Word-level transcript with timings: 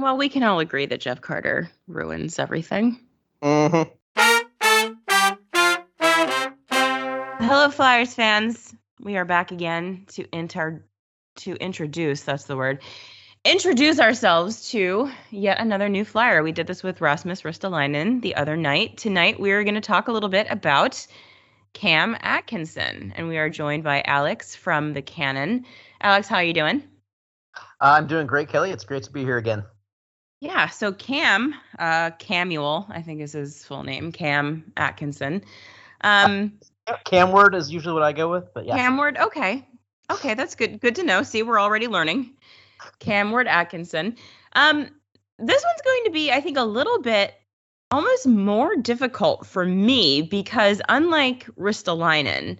Well, 0.00 0.16
we 0.16 0.30
can 0.30 0.42
all 0.42 0.60
agree 0.60 0.86
that 0.86 1.02
Jeff 1.02 1.20
Carter 1.20 1.70
ruins 1.86 2.38
everything. 2.38 2.98
Mm-hmm. 3.42 3.90
Hello, 7.44 7.68
Flyers 7.68 8.14
fans. 8.14 8.74
We 8.98 9.18
are 9.18 9.26
back 9.26 9.52
again 9.52 10.06
to 10.12 10.26
enter 10.32 10.86
to 11.36 11.54
introduce. 11.54 12.22
That's 12.22 12.44
the 12.44 12.56
word. 12.56 12.80
Introduce 13.44 14.00
ourselves 14.00 14.70
to 14.70 15.10
yet 15.30 15.60
another 15.60 15.90
new 15.90 16.06
flyer. 16.06 16.42
We 16.42 16.52
did 16.52 16.66
this 16.66 16.82
with 16.82 17.02
Rasmus 17.02 17.42
Ristolainen 17.42 18.22
the 18.22 18.36
other 18.36 18.56
night. 18.56 18.96
Tonight 18.96 19.38
we 19.38 19.50
are 19.52 19.64
going 19.64 19.74
to 19.74 19.82
talk 19.82 20.08
a 20.08 20.12
little 20.12 20.30
bit 20.30 20.46
about 20.48 21.06
Cam 21.74 22.16
Atkinson, 22.20 23.12
and 23.16 23.28
we 23.28 23.36
are 23.36 23.50
joined 23.50 23.84
by 23.84 24.02
Alex 24.06 24.56
from 24.56 24.94
the 24.94 25.02
Cannon. 25.02 25.66
Alex, 26.00 26.26
how 26.26 26.36
are 26.36 26.44
you 26.44 26.54
doing? 26.54 26.82
I'm 27.78 28.06
doing 28.06 28.26
great, 28.26 28.48
Kelly. 28.48 28.70
It's 28.70 28.84
great 28.84 29.02
to 29.02 29.12
be 29.12 29.24
here 29.24 29.36
again. 29.36 29.64
Yeah, 30.40 30.68
so 30.68 30.92
Cam, 30.92 31.54
uh, 31.78 32.12
Camuel, 32.12 32.86
I 32.88 33.02
think 33.02 33.20
is 33.20 33.32
his 33.32 33.64
full 33.64 33.82
name, 33.82 34.10
Cam 34.10 34.72
Atkinson. 34.76 35.44
Um, 36.00 36.54
Cam 37.04 37.30
word 37.30 37.54
is 37.54 37.70
usually 37.70 37.92
what 37.92 38.02
I 38.02 38.12
go 38.12 38.30
with, 38.30 38.52
but 38.54 38.64
yeah. 38.64 38.76
Cam 38.76 38.96
word, 38.96 39.18
okay, 39.18 39.68
okay, 40.10 40.32
that's 40.34 40.54
good. 40.54 40.80
Good 40.80 40.96
to 40.96 41.02
know. 41.02 41.22
See, 41.22 41.42
we're 41.42 41.60
already 41.60 41.88
learning. 41.88 42.32
Cam 43.00 43.32
word 43.32 43.48
Atkinson. 43.48 44.16
Um, 44.54 44.88
this 45.38 45.64
one's 45.64 45.82
going 45.84 46.04
to 46.04 46.10
be, 46.10 46.32
I 46.32 46.40
think, 46.40 46.56
a 46.56 46.64
little 46.64 47.00
bit 47.00 47.34
almost 47.90 48.26
more 48.26 48.76
difficult 48.76 49.46
for 49.46 49.66
me 49.66 50.22
because 50.22 50.80
unlike 50.88 51.46
Ristolainen, 51.58 52.58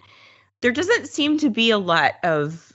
there 0.61 0.71
doesn't 0.71 1.07
seem 1.07 1.39
to 1.39 1.49
be 1.49 1.71
a 1.71 1.77
lot 1.77 2.13
of 2.23 2.70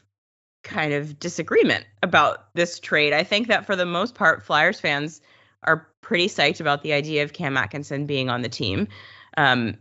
kind 0.67 0.93
of 0.93 1.19
disagreement 1.19 1.87
about 2.03 2.53
this 2.55 2.81
trade. 2.81 3.13
I 3.13 3.23
think 3.23 3.49
that 3.49 3.65
for 3.65 3.77
the 3.77 3.87
most 3.87 4.15
part, 4.15 4.43
Flyers 4.43 4.81
fans 4.81 5.21
are 5.63 5.89
pretty 6.03 6.29
psyched 6.29 6.61
about 6.61 6.83
the 6.83 6.93
idea 6.93 7.23
of 7.23 7.33
Cam 7.33 7.57
Atkinson 7.57 8.07
being 8.07 8.29
on 8.29 8.43
the 8.43 8.49
team. 8.49 8.89
Um, 9.37 9.79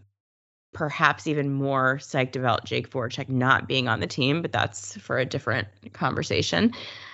perhaps 0.73 1.27
even 1.27 1.52
more 1.52 1.97
psyched 1.97 2.36
about 2.36 2.66
Jake 2.66 2.89
Voracek 2.89 3.30
not 3.30 3.67
being 3.67 3.88
on 3.88 4.00
the 4.00 4.08
team, 4.08 4.42
but 4.42 4.52
that's 4.52 4.97
for 4.97 5.17
a 5.17 5.25
different 5.25 5.67
conversation. 5.94 6.73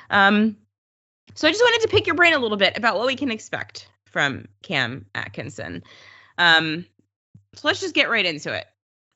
Um, 0.10 0.58
so 1.36 1.48
I 1.48 1.52
just 1.52 1.64
wanted 1.64 1.82
to 1.82 1.96
pick 1.96 2.08
your 2.08 2.16
brain 2.16 2.34
a 2.34 2.40
little 2.40 2.58
bit 2.58 2.78
about 2.78 2.98
what 2.98 3.08
we 3.08 3.16
can 3.16 3.32
expect 3.32 3.90
from 4.06 4.48
Cam 4.64 5.06
Atkinson. 5.16 5.84
Um, 6.38 6.86
so 7.54 7.68
let's 7.68 7.80
just 7.80 7.96
get 7.96 8.10
right 8.10 8.26
into 8.26 8.54
it. 8.54 8.66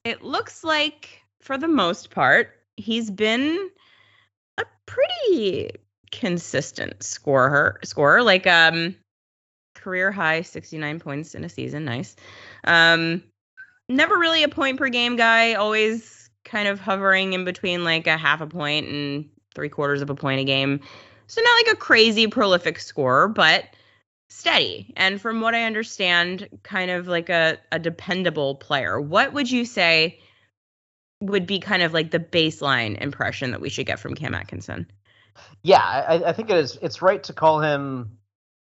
It 0.03 0.23
looks 0.23 0.63
like, 0.63 1.21
for 1.41 1.57
the 1.57 1.67
most 1.67 2.11
part, 2.11 2.51
he's 2.77 3.09
been 3.09 3.69
pretty 4.85 5.71
consistent 6.11 7.03
scorer 7.03 7.79
scorer 7.83 8.21
like 8.21 8.47
um 8.47 8.95
career 9.75 10.11
high 10.11 10.41
69 10.41 10.99
points 10.99 11.35
in 11.35 11.43
a 11.43 11.49
season 11.49 11.85
nice. 11.85 12.15
Um 12.63 13.23
never 13.89 14.17
really 14.17 14.43
a 14.43 14.49
point 14.49 14.77
per 14.77 14.89
game 14.89 15.15
guy 15.15 15.53
always 15.53 16.29
kind 16.43 16.67
of 16.67 16.79
hovering 16.79 17.33
in 17.33 17.43
between 17.43 17.83
like 17.83 18.07
a 18.07 18.17
half 18.17 18.41
a 18.41 18.47
point 18.47 18.87
and 18.87 19.29
three 19.53 19.69
quarters 19.69 20.01
of 20.01 20.09
a 20.09 20.15
point 20.15 20.41
a 20.41 20.43
game. 20.43 20.79
So 21.27 21.41
not 21.41 21.67
like 21.67 21.75
a 21.75 21.79
crazy 21.79 22.27
prolific 22.27 22.79
scorer 22.79 23.27
but 23.27 23.65
steady. 24.29 24.93
And 24.95 25.19
from 25.19 25.41
what 25.41 25.55
i 25.55 25.63
understand 25.63 26.47
kind 26.63 26.91
of 26.91 27.07
like 27.07 27.29
a, 27.29 27.57
a 27.71 27.79
dependable 27.79 28.55
player. 28.55 28.99
What 29.01 29.33
would 29.33 29.51
you 29.51 29.65
say 29.65 30.19
would 31.21 31.47
be 31.47 31.59
kind 31.59 31.81
of 31.81 31.93
like 31.93 32.11
the 32.11 32.19
baseline 32.19 32.99
impression 33.01 33.51
that 33.51 33.61
we 33.61 33.69
should 33.69 33.85
get 33.85 33.99
from 33.99 34.15
Cam 34.15 34.33
Atkinson. 34.33 34.87
Yeah, 35.63 35.79
I, 35.79 36.23
I 36.25 36.33
think 36.33 36.49
it 36.49 36.57
is. 36.57 36.77
It's 36.81 37.01
right 37.01 37.23
to 37.23 37.33
call 37.33 37.59
him 37.61 38.17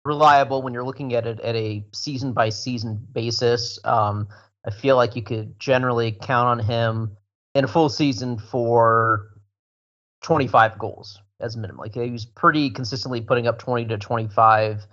reliable 0.05 0.61
when 0.61 0.73
you're 0.73 0.83
looking 0.85 1.13
at 1.13 1.27
it 1.27 1.39
at 1.39 1.55
a 1.55 1.85
season 1.93 2.33
by 2.33 2.49
season 2.49 3.05
basis. 3.11 3.79
Um, 3.83 4.27
I 4.65 4.71
feel 4.71 4.95
like 4.95 5.15
you 5.15 5.21
could 5.21 5.59
generally 5.59 6.11
count 6.11 6.47
on 6.47 6.59
him 6.59 7.17
in 7.53 7.65
a 7.65 7.67
full 7.67 7.89
season 7.89 8.37
for 8.37 9.29
25 10.23 10.77
goals 10.79 11.19
as 11.39 11.55
a 11.55 11.59
minimum. 11.59 11.79
Like 11.79 11.93
he 11.93 12.11
was 12.11 12.25
pretty 12.25 12.69
consistently 12.69 13.21
putting 13.21 13.47
up 13.47 13.59
20 13.59 13.85
to 13.85 13.97
25 13.97 14.85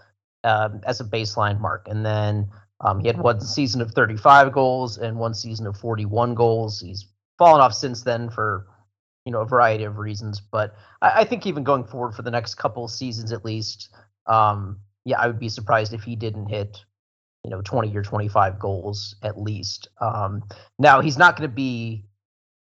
um, 0.45 0.81
as 0.85 1.01
a 1.01 1.05
baseline 1.05 1.61
mark, 1.61 1.89
and 1.89 2.05
then 2.05 2.51
um, 2.81 3.01
he 3.01 3.07
had 3.07 3.19
one 3.19 3.41
season 3.41 3.81
of 3.81 3.93
35 3.93 4.53
goals 4.53 4.99
and 4.99 5.17
one 5.19 5.35
season 5.35 5.67
of 5.67 5.77
41 5.77 6.35
goals. 6.35 6.81
He's 6.81 7.07
fallen 7.39 7.61
off 7.61 7.75
since 7.75 8.03
then 8.03 8.31
for 8.31 8.67
you 9.25 9.33
know 9.33 9.41
a 9.41 9.47
variety 9.47 9.85
of 9.85 9.99
reasons. 9.99 10.41
But 10.41 10.75
I, 11.03 11.21
I 11.21 11.25
think 11.25 11.47
even 11.47 11.65
going 11.65 11.85
forward 11.85 12.15
for 12.15 12.23
the 12.23 12.31
next 12.31 12.55
couple 12.57 12.87
seasons 12.89 13.33
at 13.33 13.45
least, 13.45 13.91
um, 14.27 14.81
yeah, 15.05 15.21
I 15.21 15.27
would 15.27 15.39
be 15.39 15.49
surprised 15.49 15.93
if 15.93 16.03
he 16.03 16.17
didn't 16.17 16.47
hit 16.47 16.85
you 17.45 17.51
know 17.51 17.61
20 17.61 17.95
or 17.97 18.03
25 18.03 18.59
goals 18.59 19.17
at 19.23 19.41
least. 19.41 19.89
Um, 20.01 20.43
now 20.79 21.01
he's 21.01 21.19
not 21.19 21.37
going 21.37 21.49
to 21.49 21.55
be 21.55 22.05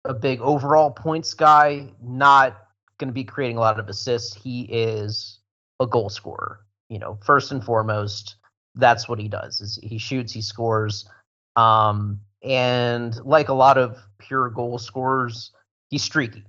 a 0.05 0.15
big 0.15 0.41
overall 0.41 0.91
points 0.91 1.35
guy, 1.35 1.93
not 2.03 2.57
going 2.99 3.09
to 3.09 3.15
be 3.15 3.25
creating 3.25 3.57
a 3.57 3.61
lot 3.61 3.81
of 3.81 3.89
assists. 3.89 4.35
He 4.35 4.63
is 4.63 5.41
a 5.81 5.87
goal 5.87 6.09
scorer. 6.09 6.61
You 6.89 6.99
know, 6.99 7.19
first 7.23 7.53
and 7.53 7.63
foremost, 7.63 8.37
that's 8.75 9.09
what 9.09 9.19
he 9.19 9.29
does. 9.29 9.61
Is 9.61 9.79
he 9.83 9.99
shoots, 9.99 10.33
he 10.33 10.41
scores. 10.41 11.09
Um, 11.57 12.21
and 12.43 13.15
like 13.25 13.49
a 13.49 13.55
lot 13.55 13.79
of 13.79 13.99
pure 14.19 14.51
goal 14.51 14.79
scorers, 14.79 15.53
he's 15.91 16.03
streaky. 16.03 16.45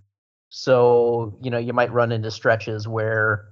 So, 0.49 1.37
you 1.41 1.51
know, 1.51 1.57
you 1.57 1.73
might 1.73 1.91
run 1.91 2.11
into 2.11 2.31
stretches 2.31 2.87
where, 2.87 3.45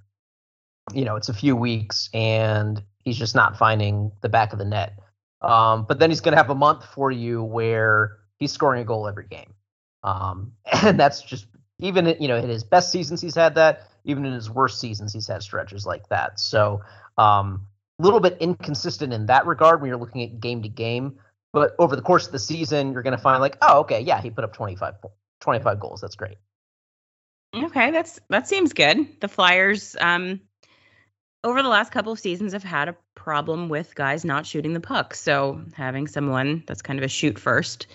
you 0.94 1.06
know, 1.06 1.16
it's 1.16 1.30
a 1.30 1.34
few 1.34 1.56
weeks 1.56 2.10
and 2.14 2.82
he's 3.04 3.18
just 3.18 3.36
not 3.36 3.58
finding 3.58 4.12
the 4.22 4.30
back 4.30 4.52
of 4.52 4.60
the 4.60 4.66
net. 4.66 5.00
Um, 5.42 5.86
but 5.88 6.00
then 6.00 6.10
he's 6.10 6.22
going 6.22 6.34
to 6.34 6.38
have 6.38 6.50
a 6.50 6.56
month 6.56 6.84
for 6.86 7.12
you 7.12 7.44
where 7.44 8.18
he's 8.38 8.52
scoring 8.52 8.82
a 8.82 8.86
goal 8.86 9.08
every 9.08 9.28
game. 9.28 9.54
Um, 10.04 10.54
and 10.84 11.00
that's 11.00 11.22
just 11.22 11.48
even 11.80 12.16
you 12.20 12.28
know 12.28 12.38
in 12.38 12.50
his 12.50 12.64
best 12.64 12.92
seasons 12.92 13.22
he's 13.22 13.36
had 13.36 13.56
that. 13.56 13.90
Even 14.04 14.26
in 14.26 14.34
his 14.34 14.50
worst 14.50 14.80
seasons 14.80 15.14
he's 15.14 15.28
had 15.28 15.44
stretches 15.44 15.86
like 15.86 16.08
that. 16.10 16.40
So 16.40 16.82
a 17.18 17.22
um, 17.22 17.68
little 18.00 18.20
bit 18.20 18.38
inconsistent 18.40 19.14
in 19.14 19.26
that 19.26 19.46
regard 19.46 19.82
when 19.82 19.90
you're 19.90 20.00
looking 20.00 20.24
at 20.24 20.40
game 20.40 20.64
to 20.64 20.70
game. 20.70 21.20
But 21.58 21.76
over 21.80 21.96
the 21.96 22.02
course 22.02 22.28
of 22.28 22.32
the 22.32 22.40
season, 22.40 22.94
you're 22.94 23.02
going 23.02 23.16
to 23.16 23.22
find 23.22 23.42
like, 23.42 23.58
oh, 23.62 23.80
okay, 23.80 24.02
yeah, 24.02 24.22
he 24.22 24.30
put 24.30 24.44
up 24.44 24.54
25, 24.54 24.96
25 25.40 25.80
goals. 25.80 26.02
That's 26.02 26.16
great. 26.16 26.38
Okay, 27.56 27.92
that's 27.92 28.20
that 28.30 28.48
seems 28.48 28.74
good. 28.74 29.20
The 29.22 29.28
Flyers, 29.28 29.96
um, 30.00 30.42
over 31.44 31.64
the 31.64 31.70
last 31.70 31.92
couple 31.92 32.12
of 32.12 32.20
seasons, 32.20 32.54
have 32.54 32.64
had 32.64 32.90
a 32.90 32.96
problem 33.16 33.70
with 33.70 33.96
guys 33.96 34.24
not 34.24 34.46
shooting 34.46 34.74
the 34.74 34.80
puck. 34.80 35.16
So 35.16 35.62
having 35.74 36.08
someone 36.08 36.64
that's 36.68 36.82
kind 36.82 37.00
of 37.00 37.06
a 37.06 37.08
shoot 37.08 37.40
first 37.40 37.88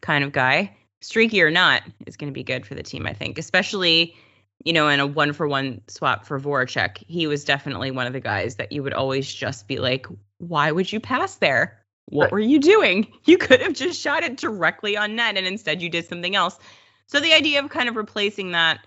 kind 0.00 0.24
of 0.24 0.32
guy, 0.32 0.76
streaky 1.02 1.42
or 1.42 1.50
not, 1.50 1.82
is 2.06 2.16
going 2.16 2.32
to 2.32 2.34
be 2.34 2.42
good 2.42 2.66
for 2.66 2.74
the 2.74 2.82
team. 2.82 3.06
I 3.06 3.12
think, 3.12 3.38
especially 3.38 4.16
you 4.64 4.72
know, 4.72 4.88
in 4.88 5.00
a 5.00 5.06
one 5.06 5.32
for 5.32 5.46
one 5.46 5.82
swap 5.88 6.24
for 6.24 6.40
Voracek, 6.40 6.98
he 7.06 7.26
was 7.26 7.44
definitely 7.44 7.90
one 7.90 8.06
of 8.06 8.12
the 8.12 8.20
guys 8.20 8.56
that 8.56 8.72
you 8.72 8.82
would 8.82 8.94
always 8.94 9.32
just 9.32 9.68
be 9.68 9.78
like, 9.78 10.06
why 10.38 10.72
would 10.72 10.90
you 10.90 11.00
pass 11.00 11.36
there? 11.36 11.83
What 12.06 12.24
right. 12.24 12.32
were 12.32 12.40
you 12.40 12.60
doing? 12.60 13.06
You 13.24 13.38
could 13.38 13.62
have 13.62 13.72
just 13.72 14.00
shot 14.00 14.22
it 14.22 14.36
directly 14.36 14.98
on 14.98 15.16
net 15.16 15.38
and 15.38 15.46
instead 15.46 15.80
you 15.80 15.88
did 15.88 16.06
something 16.06 16.36
else. 16.36 16.58
So 17.06 17.20
the 17.20 17.32
idea 17.32 17.62
of 17.62 17.70
kind 17.70 17.88
of 17.88 17.96
replacing 17.96 18.52
that 18.52 18.80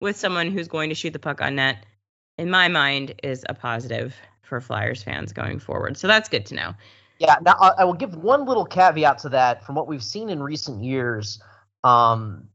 with 0.00 0.16
someone 0.16 0.50
who's 0.50 0.68
going 0.68 0.90
to 0.90 0.94
shoot 0.94 1.14
the 1.14 1.18
puck 1.18 1.40
on 1.40 1.56
net, 1.56 1.86
in 2.36 2.50
my 2.50 2.68
mind, 2.68 3.14
is 3.22 3.44
a 3.48 3.54
positive 3.54 4.14
for 4.42 4.60
Flyers 4.60 5.02
fans 5.02 5.32
going 5.32 5.58
forward. 5.58 5.96
So 5.96 6.06
that's 6.06 6.28
good 6.28 6.44
to 6.46 6.54
know. 6.54 6.74
Yeah. 7.18 7.36
Now 7.42 7.54
I 7.54 7.84
will 7.84 7.94
give 7.94 8.14
one 8.14 8.44
little 8.44 8.64
caveat 8.64 9.18
to 9.20 9.30
that. 9.30 9.64
From 9.64 9.74
what 9.74 9.88
we've 9.88 10.04
seen 10.04 10.28
in 10.28 10.42
recent 10.42 10.84
years, 10.84 11.42
um, 11.84 12.48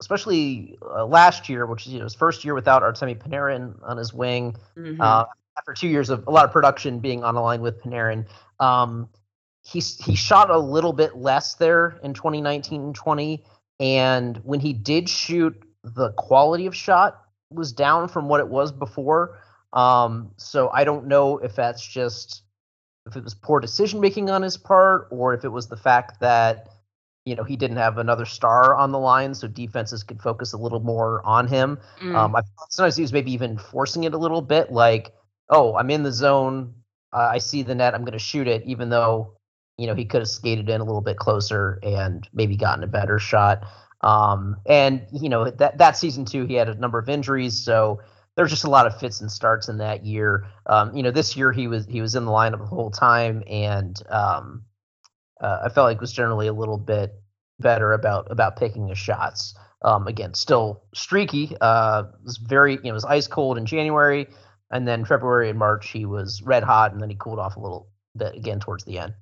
especially 0.00 0.78
uh, 0.82 1.06
last 1.06 1.48
year, 1.48 1.66
which 1.66 1.86
is 1.86 1.92
you 1.92 1.98
know, 1.98 2.04
his 2.04 2.14
first 2.14 2.44
year 2.44 2.54
without 2.54 2.82
Artemi 2.82 3.16
Panarin 3.16 3.76
on 3.82 3.96
his 3.96 4.12
wing, 4.12 4.56
mm-hmm. 4.76 5.00
uh, 5.00 5.24
after 5.58 5.74
two 5.74 5.88
years 5.88 6.10
of 6.10 6.26
a 6.26 6.30
lot 6.30 6.44
of 6.44 6.52
production 6.52 7.00
being 7.00 7.24
on 7.24 7.34
the 7.34 7.40
line 7.40 7.60
with 7.60 7.82
Panarin. 7.82 8.26
Um, 8.58 9.08
he 9.62 9.80
he 9.80 10.14
shot 10.14 10.50
a 10.50 10.58
little 10.58 10.92
bit 10.92 11.16
less 11.16 11.54
there 11.54 11.98
in 12.02 12.14
2019 12.14 12.80
and 12.80 12.94
20 12.94 13.44
and 13.78 14.38
when 14.38 14.60
he 14.60 14.72
did 14.72 15.08
shoot 15.08 15.62
the 15.82 16.12
quality 16.12 16.66
of 16.66 16.74
shot 16.74 17.22
was 17.50 17.72
down 17.72 18.08
from 18.08 18.28
what 18.28 18.40
it 18.40 18.48
was 18.48 18.70
before. 18.72 19.38
Um, 19.72 20.32
so 20.36 20.68
i 20.70 20.82
don't 20.82 21.06
know 21.06 21.38
if 21.38 21.54
that's 21.54 21.86
just 21.86 22.42
if 23.06 23.16
it 23.16 23.22
was 23.22 23.34
poor 23.34 23.60
decision 23.60 24.00
making 24.00 24.28
on 24.28 24.42
his 24.42 24.56
part 24.56 25.06
or 25.10 25.32
if 25.32 25.44
it 25.44 25.48
was 25.48 25.68
the 25.68 25.76
fact 25.76 26.20
that 26.20 26.68
you 27.24 27.36
know 27.36 27.44
he 27.44 27.54
didn't 27.56 27.76
have 27.76 27.98
another 27.98 28.24
star 28.24 28.74
on 28.74 28.90
the 28.90 28.98
line 28.98 29.32
so 29.32 29.46
defenses 29.46 30.02
could 30.02 30.20
focus 30.20 30.52
a 30.52 30.56
little 30.56 30.80
more 30.80 31.24
on 31.24 31.46
him. 31.46 31.78
Mm. 32.00 32.16
um, 32.16 32.34
I, 32.34 32.42
sometimes 32.70 32.96
he 32.96 33.02
was 33.02 33.12
maybe 33.12 33.32
even 33.32 33.58
forcing 33.58 34.04
it 34.04 34.14
a 34.14 34.18
little 34.18 34.42
bit 34.42 34.72
like 34.72 35.14
oh 35.50 35.76
i'm 35.76 35.90
in 35.90 36.02
the 36.02 36.12
zone. 36.12 36.74
Uh, 37.12 37.28
i 37.32 37.38
see 37.38 37.62
the 37.62 37.74
net. 37.74 37.94
I'm 37.94 38.02
going 38.02 38.12
to 38.12 38.18
shoot 38.18 38.48
it 38.48 38.64
even 38.64 38.88
though 38.90 39.36
you 39.80 39.86
know, 39.86 39.94
he 39.94 40.04
could 40.04 40.20
have 40.20 40.28
skated 40.28 40.68
in 40.68 40.82
a 40.82 40.84
little 40.84 41.00
bit 41.00 41.16
closer 41.16 41.78
and 41.82 42.28
maybe 42.34 42.54
gotten 42.54 42.84
a 42.84 42.86
better 42.86 43.18
shot. 43.18 43.64
Um, 44.02 44.56
and 44.66 45.06
you 45.10 45.28
know 45.28 45.50
that 45.50 45.78
that 45.78 45.96
season 45.96 46.26
too, 46.26 46.44
he 46.44 46.54
had 46.54 46.68
a 46.68 46.74
number 46.74 46.98
of 46.98 47.08
injuries, 47.08 47.56
so 47.56 48.00
there's 48.36 48.50
just 48.50 48.64
a 48.64 48.70
lot 48.70 48.86
of 48.86 48.98
fits 48.98 49.20
and 49.20 49.30
starts 49.30 49.68
in 49.68 49.78
that 49.78 50.04
year. 50.04 50.46
Um, 50.66 50.94
you 50.94 51.02
know, 51.02 51.10
this 51.10 51.36
year 51.36 51.50
he 51.50 51.66
was 51.66 51.86
he 51.86 52.00
was 52.02 52.14
in 52.14 52.26
the 52.26 52.30
lineup 52.30 52.58
the 52.58 52.66
whole 52.66 52.90
time, 52.90 53.42
and 53.46 54.00
um, 54.10 54.64
uh, 55.40 55.60
I 55.64 55.68
felt 55.70 55.86
like 55.86 56.00
was 56.00 56.12
generally 56.12 56.46
a 56.46 56.52
little 56.52 56.78
bit 56.78 57.14
better 57.58 57.92
about 57.92 58.30
about 58.30 58.56
picking 58.56 58.88
his 58.88 58.98
shots. 58.98 59.54
Um, 59.82 60.06
again, 60.06 60.34
still 60.34 60.82
streaky. 60.94 61.56
Uh, 61.60 62.04
was 62.22 62.36
very 62.36 62.74
you 62.74 62.82
know 62.84 62.90
it 62.90 62.92
was 62.92 63.04
ice 63.06 63.26
cold 63.26 63.56
in 63.56 63.64
January, 63.64 64.26
and 64.70 64.86
then 64.86 65.06
February 65.06 65.48
and 65.48 65.58
March 65.58 65.90
he 65.90 66.04
was 66.04 66.42
red 66.42 66.62
hot, 66.62 66.92
and 66.92 67.00
then 67.00 67.08
he 67.08 67.16
cooled 67.16 67.38
off 67.38 67.56
a 67.56 67.60
little 67.60 67.88
bit 68.16 68.34
again 68.34 68.60
towards 68.60 68.84
the 68.84 68.98
end. 68.98 69.14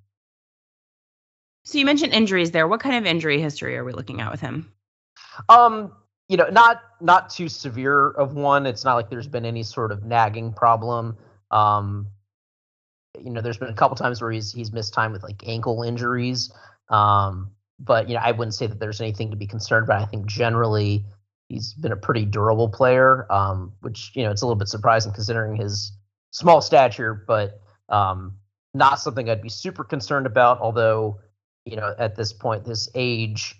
So 1.68 1.76
you 1.76 1.84
mentioned 1.84 2.14
injuries 2.14 2.52
there. 2.52 2.66
What 2.66 2.80
kind 2.80 2.96
of 2.96 3.04
injury 3.04 3.42
history 3.42 3.76
are 3.76 3.84
we 3.84 3.92
looking 3.92 4.22
at 4.22 4.30
with 4.30 4.40
him? 4.40 4.72
Um, 5.50 5.92
you 6.26 6.38
know, 6.38 6.48
not 6.50 6.80
not 7.02 7.28
too 7.28 7.46
severe 7.50 8.08
of 8.12 8.32
one. 8.32 8.64
It's 8.64 8.86
not 8.86 8.94
like 8.94 9.10
there's 9.10 9.26
been 9.26 9.44
any 9.44 9.62
sort 9.62 9.92
of 9.92 10.02
nagging 10.02 10.54
problem. 10.54 11.18
Um, 11.50 12.06
you 13.22 13.28
know, 13.28 13.42
there's 13.42 13.58
been 13.58 13.68
a 13.68 13.74
couple 13.74 13.96
times 13.96 14.22
where 14.22 14.30
he's 14.30 14.50
he's 14.50 14.72
missed 14.72 14.94
time 14.94 15.12
with 15.12 15.22
like 15.22 15.46
ankle 15.46 15.82
injuries. 15.82 16.50
Um, 16.88 17.50
but 17.78 18.08
you 18.08 18.14
know, 18.14 18.22
I 18.24 18.32
wouldn't 18.32 18.54
say 18.54 18.66
that 18.66 18.80
there's 18.80 19.02
anything 19.02 19.30
to 19.32 19.36
be 19.36 19.46
concerned 19.46 19.84
about. 19.84 20.00
I 20.00 20.06
think 20.06 20.24
generally 20.24 21.04
he's 21.50 21.74
been 21.74 21.92
a 21.92 21.96
pretty 21.96 22.24
durable 22.24 22.70
player, 22.70 23.30
um, 23.30 23.74
which 23.80 24.12
you 24.14 24.22
know 24.22 24.30
it's 24.30 24.40
a 24.40 24.46
little 24.46 24.58
bit 24.58 24.68
surprising 24.68 25.12
considering 25.12 25.56
his 25.56 25.92
small 26.30 26.62
stature, 26.62 27.12
but 27.12 27.60
um, 27.90 28.38
not 28.72 29.00
something 29.00 29.28
I'd 29.28 29.42
be 29.42 29.50
super 29.50 29.84
concerned 29.84 30.24
about. 30.24 30.60
Although 30.62 31.20
you 31.68 31.76
know, 31.76 31.94
at 31.98 32.16
this 32.16 32.32
point, 32.32 32.64
this 32.64 32.88
age, 32.94 33.54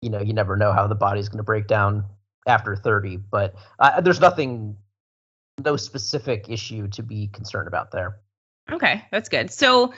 you 0.00 0.10
know, 0.10 0.20
you 0.20 0.32
never 0.32 0.56
know 0.56 0.72
how 0.72 0.86
the 0.86 0.94
body's 0.94 1.28
going 1.28 1.38
to 1.38 1.44
break 1.44 1.66
down 1.66 2.04
after 2.46 2.76
30. 2.76 3.16
But 3.16 3.54
uh, 3.78 4.00
there's 4.00 4.20
nothing, 4.20 4.76
no 5.64 5.76
specific 5.76 6.48
issue 6.48 6.88
to 6.88 7.02
be 7.02 7.28
concerned 7.28 7.68
about 7.68 7.90
there. 7.90 8.20
Okay, 8.70 9.04
that's 9.10 9.28
good. 9.28 9.50
So, 9.50 9.92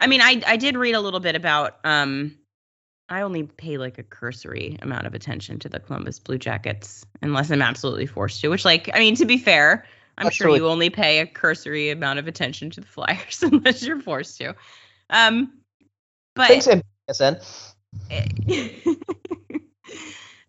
I 0.00 0.06
mean, 0.06 0.20
I 0.20 0.42
I 0.46 0.56
did 0.56 0.76
read 0.76 0.94
a 0.94 1.00
little 1.00 1.20
bit 1.20 1.36
about 1.36 1.78
um 1.84 2.36
I 3.08 3.22
only 3.22 3.44
pay 3.44 3.78
like 3.78 3.98
a 3.98 4.02
cursory 4.02 4.76
amount 4.82 5.06
of 5.06 5.14
attention 5.14 5.58
to 5.60 5.68
the 5.68 5.80
Columbus 5.80 6.18
Blue 6.18 6.38
Jackets 6.38 7.06
unless 7.22 7.50
I'm 7.50 7.62
absolutely 7.62 8.06
forced 8.06 8.40
to, 8.42 8.48
which 8.48 8.64
like 8.64 8.90
I 8.92 8.98
mean 8.98 9.14
to 9.16 9.24
be 9.24 9.38
fair, 9.38 9.86
I'm 10.16 10.24
That's 10.24 10.36
sure 10.36 10.54
you 10.54 10.66
only 10.66 10.90
pay 10.90 11.20
a 11.20 11.26
cursory 11.26 11.90
amount 11.90 12.18
of 12.18 12.26
attention 12.26 12.70
to 12.70 12.80
the 12.80 12.86
Flyers 12.88 13.42
unless 13.42 13.82
you're 13.82 14.00
forced 14.00 14.38
to. 14.38 14.54
Um 15.10 15.52
but 16.38 16.48
Thanks 16.48 16.66
MSN. 17.10 17.74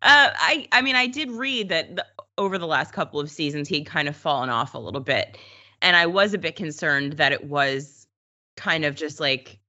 uh, 0.02 0.30
I 0.34 0.68
I 0.72 0.82
mean 0.82 0.96
I 0.96 1.08
did 1.08 1.32
read 1.32 1.70
that 1.70 1.96
the, 1.96 2.06
over 2.38 2.58
the 2.58 2.68
last 2.68 2.94
couple 2.94 3.20
of 3.20 3.30
seasons 3.30 3.68
he'd 3.68 3.86
kind 3.86 4.08
of 4.08 4.16
fallen 4.16 4.50
off 4.50 4.76
a 4.76 4.78
little 4.78 5.02
bit 5.02 5.38
and 5.82 5.96
I 5.96 6.06
was 6.06 6.34
a 6.34 6.38
bit 6.38 6.56
concerned 6.56 7.14
that 7.14 7.32
it 7.32 7.46
was 7.46 8.08
kind 8.56 8.86
of 8.86 8.96
just 8.96 9.20
like 9.20 9.60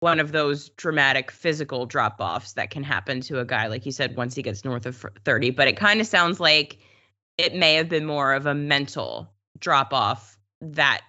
one 0.00 0.20
of 0.20 0.32
those 0.32 0.70
dramatic 0.70 1.30
physical 1.30 1.86
drop 1.86 2.16
offs 2.20 2.54
that 2.54 2.70
can 2.70 2.82
happen 2.82 3.20
to 3.22 3.40
a 3.40 3.44
guy, 3.44 3.66
like 3.66 3.86
you 3.86 3.92
said, 3.92 4.16
once 4.16 4.34
he 4.34 4.42
gets 4.42 4.64
north 4.64 4.86
of 4.86 5.04
30. 5.24 5.50
But 5.50 5.68
it 5.68 5.76
kind 5.76 6.00
of 6.00 6.06
sounds 6.06 6.38
like 6.38 6.78
it 7.38 7.54
may 7.54 7.74
have 7.74 7.88
been 7.88 8.04
more 8.04 8.34
of 8.34 8.46
a 8.46 8.54
mental 8.54 9.28
drop 9.58 9.92
off 9.92 10.38
that 10.60 11.02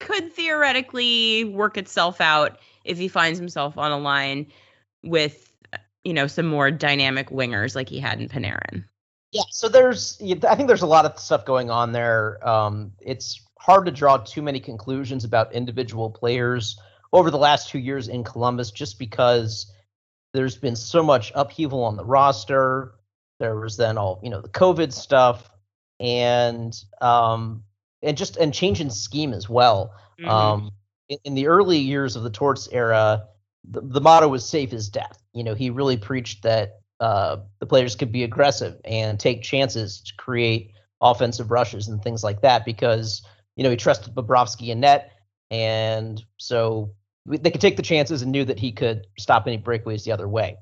could 0.00 0.32
theoretically 0.32 1.44
work 1.44 1.78
itself 1.78 2.20
out 2.20 2.58
if 2.84 2.98
he 2.98 3.06
finds 3.06 3.38
himself 3.38 3.78
on 3.78 3.92
a 3.92 3.98
line 3.98 4.46
with, 5.04 5.52
you 6.04 6.12
know, 6.12 6.26
some 6.26 6.46
more 6.46 6.70
dynamic 6.70 7.30
wingers 7.30 7.76
like 7.76 7.88
he 7.88 8.00
had 8.00 8.20
in 8.20 8.28
Panarin. 8.28 8.84
Yeah, 9.32 9.42
so 9.50 9.68
there's, 9.68 10.20
I 10.20 10.56
think 10.56 10.66
there's 10.66 10.82
a 10.82 10.86
lot 10.86 11.04
of 11.04 11.18
stuff 11.18 11.44
going 11.44 11.70
on 11.70 11.92
there. 11.92 12.46
Um, 12.46 12.92
it's 13.00 13.40
hard 13.58 13.86
to 13.86 13.92
draw 13.92 14.16
too 14.16 14.42
many 14.42 14.58
conclusions 14.58 15.22
about 15.24 15.52
individual 15.52 16.10
players 16.10 16.80
over 17.12 17.30
the 17.30 17.38
last 17.38 17.68
two 17.68 17.78
years 17.78 18.08
in 18.08 18.24
Columbus 18.24 18.70
just 18.70 18.98
because 18.98 19.72
there's 20.32 20.56
been 20.56 20.76
so 20.76 21.02
much 21.02 21.30
upheaval 21.34 21.84
on 21.84 21.96
the 21.96 22.04
roster. 22.04 22.94
There 23.38 23.56
was 23.56 23.76
then 23.76 23.98
all, 23.98 24.20
you 24.22 24.30
know, 24.30 24.40
the 24.40 24.48
COVID 24.48 24.92
stuff 24.92 25.50
and 26.00 26.74
um 27.02 27.62
and 28.02 28.16
just 28.16 28.36
and 28.36 28.54
change 28.54 28.80
in 28.80 28.90
scheme 28.90 29.32
as 29.32 29.48
well. 29.48 29.94
Mm-hmm. 30.20 30.28
Um 30.28 30.70
in, 31.08 31.18
in, 31.24 31.34
the 31.34 31.48
early 31.48 31.78
years 31.78 32.14
of 32.14 32.22
the 32.22 32.30
Torts 32.30 32.68
era, 32.70 33.24
the, 33.68 33.80
the 33.80 34.00
motto 34.00 34.28
was 34.28 34.48
safe 34.48 34.72
is 34.72 34.88
death. 34.88 35.20
You 35.32 35.42
know, 35.42 35.54
he 35.54 35.70
really 35.70 35.96
preached 35.96 36.44
that 36.44 36.78
uh, 37.00 37.38
the 37.58 37.66
players 37.66 37.96
could 37.96 38.12
be 38.12 38.22
aggressive 38.22 38.80
and 38.84 39.18
take 39.18 39.42
chances 39.42 40.02
to 40.02 40.14
create 40.14 40.70
offensive 41.00 41.50
rushes 41.50 41.88
and 41.88 42.00
things 42.00 42.22
like 42.22 42.42
that 42.42 42.64
because 42.64 43.22
you 43.60 43.64
know, 43.64 43.70
he 43.70 43.76
trusted 43.76 44.14
Bobrovsky 44.14 44.72
and 44.72 44.80
net, 44.80 45.12
and 45.50 46.24
so 46.38 46.94
they 47.26 47.50
could 47.50 47.60
take 47.60 47.76
the 47.76 47.82
chances 47.82 48.22
and 48.22 48.32
knew 48.32 48.44
that 48.46 48.58
he 48.58 48.72
could 48.72 49.06
stop 49.18 49.46
any 49.46 49.58
breakaways 49.58 50.04
the 50.04 50.12
other 50.12 50.26
way. 50.26 50.56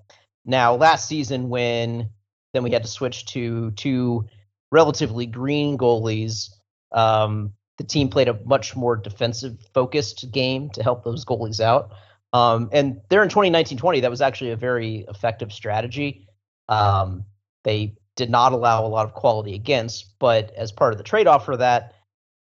Now, 0.45 0.75
last 0.75 1.07
season, 1.07 1.49
when 1.49 2.11
then 2.55 2.65
we 2.65 2.73
had 2.73 2.83
to 2.83 2.89
switch 2.89 3.27
to 3.27 3.71
two 3.73 4.27
relatively 4.73 5.27
green 5.27 5.79
goalies, 5.79 6.51
um, 6.93 7.53
the 7.77 7.85
team 7.85 8.09
played 8.09 8.29
a 8.29 8.39
much 8.45 8.77
more 8.77 8.97
defensive 8.97 9.59
focused 9.73 10.31
game 10.31 10.71
to 10.71 10.83
help 10.83 11.05
those 11.05 11.25
goalies 11.25 11.61
out. 11.61 11.93
Um, 12.33 12.69
and 12.73 13.01
there 13.09 13.23
in 13.23 13.29
2019-20, 13.29 14.03
that 14.03 14.11
was 14.11 14.21
actually 14.21 14.51
a 14.51 14.57
very 14.57 15.05
effective 15.09 15.53
strategy. 15.53 16.27
Um, 16.69 17.25
they 17.65 17.95
did 18.17 18.31
not 18.31 18.53
allow 18.53 18.85
a 18.85 18.89
lot 18.89 19.07
of 19.07 19.15
quality 19.15 19.55
against, 19.55 20.15
but 20.19 20.53
as 20.55 20.73
part 20.73 20.93
of 20.93 20.99
the 20.99 21.05
trade-off 21.05 21.45
for 21.45 21.57
that, 21.57 21.95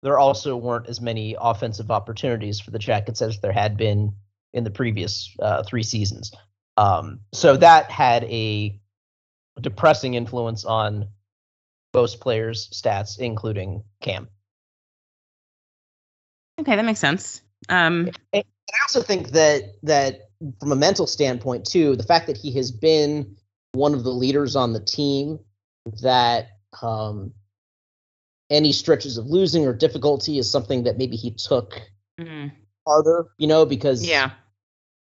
there 0.02 0.18
also 0.18 0.56
weren't 0.56 0.88
as 0.88 1.00
many 1.00 1.36
offensive 1.38 1.90
opportunities 1.90 2.60
for 2.60 2.70
the 2.70 2.78
Jackets 2.78 3.22
as 3.22 3.40
there 3.40 3.52
had 3.52 3.76
been 3.76 4.14
in 4.52 4.64
the 4.64 4.70
previous 4.70 5.34
uh, 5.40 5.62
three 5.62 5.82
seasons. 5.82 6.32
Um, 6.76 7.20
so 7.32 7.56
that 7.56 7.90
had 7.90 8.24
a 8.24 8.78
depressing 9.60 10.14
influence 10.14 10.64
on 10.64 11.08
most 11.94 12.20
players' 12.20 12.68
stats, 12.70 13.18
including 13.18 13.82
Cam. 14.00 14.28
Okay, 16.58 16.76
that 16.76 16.84
makes 16.84 17.00
sense. 17.00 17.42
Um, 17.68 18.10
I 18.34 18.44
also 18.82 19.02
think 19.02 19.30
that 19.30 19.74
that 19.82 20.30
from 20.60 20.72
a 20.72 20.76
mental 20.76 21.06
standpoint 21.06 21.64
too, 21.66 21.96
the 21.96 22.02
fact 22.02 22.26
that 22.26 22.36
he 22.36 22.52
has 22.52 22.70
been 22.70 23.36
one 23.72 23.94
of 23.94 24.04
the 24.04 24.10
leaders 24.10 24.56
on 24.56 24.72
the 24.72 24.80
team 24.80 25.38
that 26.02 26.48
um, 26.82 27.32
any 28.50 28.72
stretches 28.72 29.18
of 29.18 29.26
losing 29.26 29.66
or 29.66 29.72
difficulty 29.72 30.38
is 30.38 30.50
something 30.50 30.84
that 30.84 30.98
maybe 30.98 31.16
he 31.16 31.32
took 31.32 31.80
mm-hmm. 32.18 32.48
harder, 32.86 33.26
you 33.38 33.46
know, 33.46 33.66
because 33.66 34.06
yeah, 34.06 34.26
I 34.26 34.32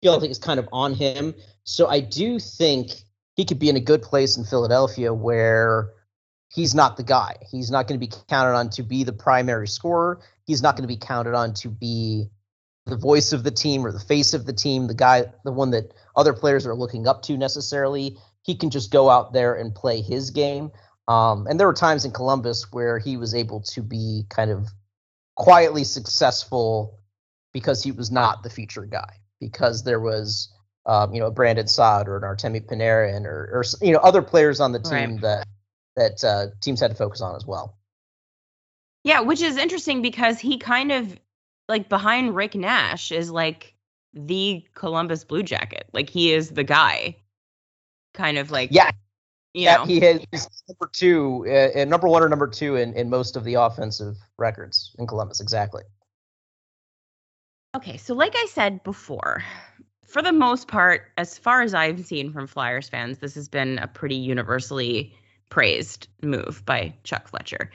feel 0.02 0.18
like 0.18 0.30
it's 0.30 0.38
kind 0.38 0.60
of 0.60 0.68
on 0.72 0.94
him. 0.94 1.34
So 1.64 1.88
I 1.88 2.00
do 2.00 2.38
think 2.38 2.90
he 3.36 3.44
could 3.44 3.58
be 3.58 3.68
in 3.68 3.76
a 3.76 3.80
good 3.80 4.02
place 4.02 4.36
in 4.36 4.44
Philadelphia 4.44 5.12
where 5.12 5.90
he's 6.52 6.74
not 6.74 6.96
the 6.96 7.02
guy. 7.02 7.36
He's 7.50 7.70
not 7.70 7.86
going 7.86 7.98
to 7.98 8.06
be 8.06 8.12
counted 8.28 8.54
on 8.54 8.70
to 8.70 8.82
be 8.82 9.04
the 9.04 9.12
primary 9.12 9.68
scorer. 9.68 10.20
He's 10.50 10.62
not 10.62 10.74
going 10.74 10.82
to 10.82 10.92
be 10.92 10.96
counted 10.96 11.34
on 11.34 11.54
to 11.54 11.68
be 11.68 12.26
the 12.86 12.96
voice 12.96 13.32
of 13.32 13.44
the 13.44 13.52
team 13.52 13.86
or 13.86 13.92
the 13.92 14.00
face 14.00 14.34
of 14.34 14.46
the 14.46 14.52
team, 14.52 14.88
the 14.88 14.94
guy, 14.94 15.26
the 15.44 15.52
one 15.52 15.70
that 15.70 15.94
other 16.16 16.32
players 16.32 16.66
are 16.66 16.74
looking 16.74 17.06
up 17.06 17.22
to 17.22 17.36
necessarily. 17.36 18.16
He 18.42 18.56
can 18.56 18.68
just 18.68 18.90
go 18.90 19.08
out 19.08 19.32
there 19.32 19.54
and 19.54 19.72
play 19.72 20.00
his 20.00 20.30
game. 20.30 20.72
Um, 21.06 21.46
and 21.46 21.60
there 21.60 21.68
were 21.68 21.72
times 21.72 22.04
in 22.04 22.10
Columbus 22.10 22.66
where 22.72 22.98
he 22.98 23.16
was 23.16 23.32
able 23.32 23.60
to 23.60 23.80
be 23.80 24.24
kind 24.28 24.50
of 24.50 24.66
quietly 25.36 25.84
successful 25.84 26.98
because 27.52 27.80
he 27.80 27.92
was 27.92 28.10
not 28.10 28.42
the 28.42 28.50
featured 28.50 28.90
guy, 28.90 29.12
because 29.40 29.84
there 29.84 30.00
was, 30.00 30.52
um, 30.86 31.14
you 31.14 31.20
know, 31.20 31.26
a 31.26 31.30
Brandon 31.30 31.68
Saad 31.68 32.08
or 32.08 32.16
an 32.16 32.22
Artemi 32.22 32.66
Panarin 32.66 33.24
or, 33.24 33.50
or, 33.52 33.64
you 33.80 33.92
know, 33.92 34.00
other 34.00 34.22
players 34.22 34.58
on 34.58 34.72
the 34.72 34.80
team 34.80 35.12
right. 35.12 35.20
that 35.20 35.46
that 35.94 36.24
uh, 36.24 36.46
teams 36.60 36.80
had 36.80 36.90
to 36.90 36.96
focus 36.96 37.20
on 37.20 37.36
as 37.36 37.46
well. 37.46 37.76
Yeah, 39.04 39.20
which 39.20 39.40
is 39.40 39.56
interesting 39.56 40.02
because 40.02 40.38
he 40.38 40.58
kind 40.58 40.92
of 40.92 41.18
like 41.68 41.88
behind 41.88 42.34
Rick 42.34 42.54
Nash 42.54 43.12
is 43.12 43.30
like 43.30 43.74
the 44.12 44.66
Columbus 44.74 45.24
Blue 45.24 45.42
Jacket. 45.42 45.88
Like 45.92 46.10
he 46.10 46.32
is 46.32 46.50
the 46.50 46.64
guy. 46.64 47.16
Kind 48.12 48.38
of 48.38 48.50
like 48.50 48.70
yeah, 48.72 48.90
yeah, 49.54 49.76
know. 49.76 49.84
he 49.84 50.00
has 50.00 50.24
number 50.68 50.90
two, 50.92 51.46
uh, 51.48 51.84
number 51.84 52.08
one 52.08 52.22
or 52.22 52.28
number 52.28 52.46
two 52.46 52.76
in, 52.76 52.92
in 52.94 53.10
most 53.10 53.36
of 53.36 53.44
the 53.44 53.54
offensive 53.54 54.16
records 54.38 54.94
in 54.98 55.06
Columbus. 55.06 55.40
Exactly. 55.40 55.82
Okay, 57.76 57.96
so 57.96 58.14
like 58.14 58.34
I 58.36 58.46
said 58.46 58.82
before, 58.82 59.44
for 60.04 60.22
the 60.22 60.32
most 60.32 60.68
part, 60.68 61.02
as 61.16 61.38
far 61.38 61.62
as 61.62 61.72
I've 61.72 62.04
seen 62.04 62.32
from 62.32 62.46
Flyers 62.46 62.88
fans, 62.88 63.18
this 63.18 63.34
has 63.36 63.48
been 63.48 63.78
a 63.78 63.86
pretty 63.86 64.16
universally 64.16 65.14
praised 65.50 66.08
move 66.22 66.64
by 66.64 66.94
Chuck 67.04 67.28
Fletcher. 67.28 67.70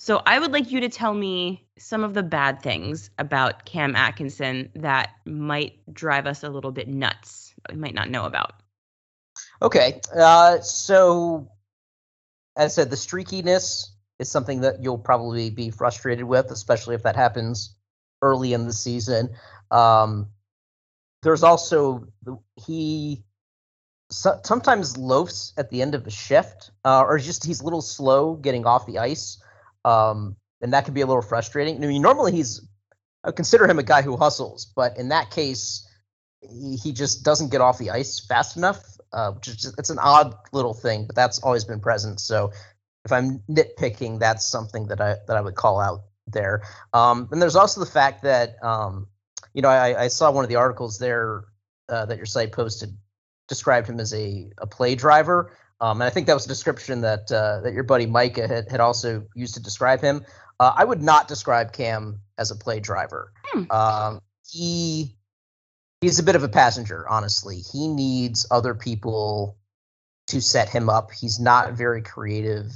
So 0.00 0.22
I 0.24 0.38
would 0.38 0.52
like 0.52 0.70
you 0.70 0.80
to 0.80 0.88
tell 0.88 1.12
me 1.12 1.66
some 1.76 2.04
of 2.04 2.14
the 2.14 2.22
bad 2.22 2.62
things 2.62 3.10
about 3.18 3.64
Cam 3.64 3.96
Atkinson 3.96 4.70
that 4.76 5.10
might 5.26 5.92
drive 5.92 6.26
us 6.26 6.44
a 6.44 6.48
little 6.48 6.70
bit 6.70 6.86
nuts 6.86 7.52
we 7.68 7.76
might 7.76 7.94
not 7.94 8.08
know 8.08 8.24
about. 8.24 8.52
Okay, 9.60 10.00
uh, 10.16 10.60
so 10.60 11.50
as 12.56 12.72
I 12.72 12.74
said, 12.74 12.90
the 12.90 12.96
streakiness 12.96 13.86
is 14.20 14.30
something 14.30 14.60
that 14.60 14.82
you'll 14.82 14.98
probably 14.98 15.50
be 15.50 15.70
frustrated 15.70 16.24
with, 16.24 16.52
especially 16.52 16.94
if 16.94 17.02
that 17.02 17.16
happens 17.16 17.76
early 18.22 18.52
in 18.52 18.66
the 18.66 18.72
season. 18.72 19.30
Um, 19.72 20.28
there's 21.22 21.42
also 21.42 22.06
he 22.54 23.24
so, 24.10 24.40
sometimes 24.44 24.96
loafs 24.96 25.52
at 25.56 25.70
the 25.70 25.82
end 25.82 25.96
of 25.96 26.06
a 26.06 26.10
shift, 26.10 26.70
uh, 26.84 27.02
or 27.02 27.18
just 27.18 27.44
he's 27.44 27.60
a 27.60 27.64
little 27.64 27.82
slow 27.82 28.34
getting 28.34 28.64
off 28.64 28.86
the 28.86 28.98
ice, 28.98 29.42
um, 29.84 30.36
and 30.60 30.72
that 30.72 30.84
can 30.84 30.94
be 30.94 31.00
a 31.00 31.06
little 31.06 31.22
frustrating. 31.22 31.82
I 31.82 31.86
mean, 31.86 32.02
normally 32.02 32.32
he's 32.32 32.66
I 33.24 33.32
consider 33.32 33.66
him 33.66 33.78
a 33.78 33.82
guy 33.82 34.02
who 34.02 34.16
hustles, 34.16 34.72
but 34.76 34.96
in 34.96 35.08
that 35.08 35.30
case, 35.30 35.86
he, 36.40 36.76
he 36.76 36.92
just 36.92 37.24
doesn't 37.24 37.50
get 37.50 37.60
off 37.60 37.78
the 37.78 37.90
ice 37.90 38.24
fast 38.24 38.56
enough, 38.56 38.82
uh, 39.12 39.32
which 39.32 39.48
is 39.48 39.56
just, 39.56 39.78
it's 39.78 39.90
an 39.90 39.98
odd 39.98 40.34
little 40.52 40.74
thing, 40.74 41.06
but 41.06 41.16
that's 41.16 41.40
always 41.40 41.64
been 41.64 41.80
present. 41.80 42.20
So 42.20 42.52
if 43.04 43.12
I'm 43.12 43.40
nitpicking, 43.50 44.20
that's 44.20 44.44
something 44.44 44.88
that 44.88 45.00
I 45.00 45.16
that 45.26 45.36
I 45.36 45.40
would 45.40 45.54
call 45.54 45.80
out 45.80 46.00
there. 46.26 46.62
Um, 46.92 47.28
and 47.32 47.40
there's 47.40 47.56
also 47.56 47.80
the 47.80 47.90
fact 47.90 48.22
that 48.22 48.62
um, 48.62 49.08
you 49.54 49.62
know 49.62 49.68
I, 49.68 50.04
I, 50.04 50.08
saw 50.08 50.30
one 50.30 50.44
of 50.44 50.50
the 50.50 50.56
articles 50.56 50.98
there 50.98 51.44
uh, 51.88 52.04
that 52.06 52.16
your 52.16 52.26
site 52.26 52.52
posted 52.52 52.96
described 53.48 53.88
him 53.88 53.98
as 53.98 54.12
a, 54.12 54.50
a 54.58 54.66
play 54.66 54.94
driver. 54.94 55.52
Um, 55.80 56.00
and 56.00 56.04
I 56.04 56.10
think 56.10 56.26
that 56.26 56.34
was 56.34 56.44
a 56.44 56.48
description 56.48 57.02
that 57.02 57.30
uh, 57.30 57.60
that 57.60 57.72
your 57.72 57.84
buddy 57.84 58.06
Micah 58.06 58.48
had, 58.48 58.70
had 58.70 58.80
also 58.80 59.26
used 59.34 59.54
to 59.54 59.62
describe 59.62 60.00
him. 60.00 60.24
Uh, 60.58 60.72
I 60.76 60.84
would 60.84 61.02
not 61.02 61.28
describe 61.28 61.72
Cam 61.72 62.20
as 62.36 62.50
a 62.50 62.56
play 62.56 62.80
driver. 62.80 63.32
Hmm. 63.44 63.70
Um, 63.70 64.20
he 64.50 65.16
he's 66.00 66.18
a 66.18 66.22
bit 66.22 66.36
of 66.36 66.42
a 66.42 66.48
passenger, 66.48 67.08
honestly. 67.08 67.58
He 67.72 67.88
needs 67.88 68.46
other 68.50 68.74
people 68.74 69.56
to 70.28 70.40
set 70.40 70.68
him 70.68 70.88
up. 70.88 71.10
He's 71.12 71.38
not 71.38 71.72
very 71.72 72.02
creative 72.02 72.72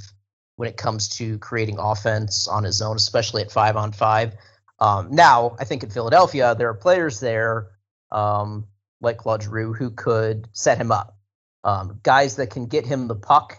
when 0.55 0.69
it 0.69 0.77
comes 0.77 1.09
to 1.17 1.37
creating 1.39 1.79
offense 1.79 2.47
on 2.47 2.63
his 2.63 2.81
own, 2.81 2.95
especially 2.95 3.41
at 3.41 3.51
five 3.51 3.75
on 3.75 3.91
five. 3.91 4.33
Um, 4.79 5.09
now, 5.11 5.55
I 5.59 5.65
think 5.65 5.83
in 5.83 5.89
Philadelphia, 5.89 6.55
there 6.55 6.69
are 6.69 6.73
players 6.73 7.19
there 7.19 7.71
um, 8.11 8.67
like 9.01 9.17
Claude 9.17 9.43
Giroux 9.43 9.73
who 9.73 9.91
could 9.91 10.47
set 10.53 10.77
him 10.77 10.91
up. 10.91 11.17
Um, 11.63 11.99
guys 12.03 12.35
that 12.37 12.49
can 12.49 12.65
get 12.65 12.85
him 12.85 13.07
the 13.07 13.15
puck 13.15 13.57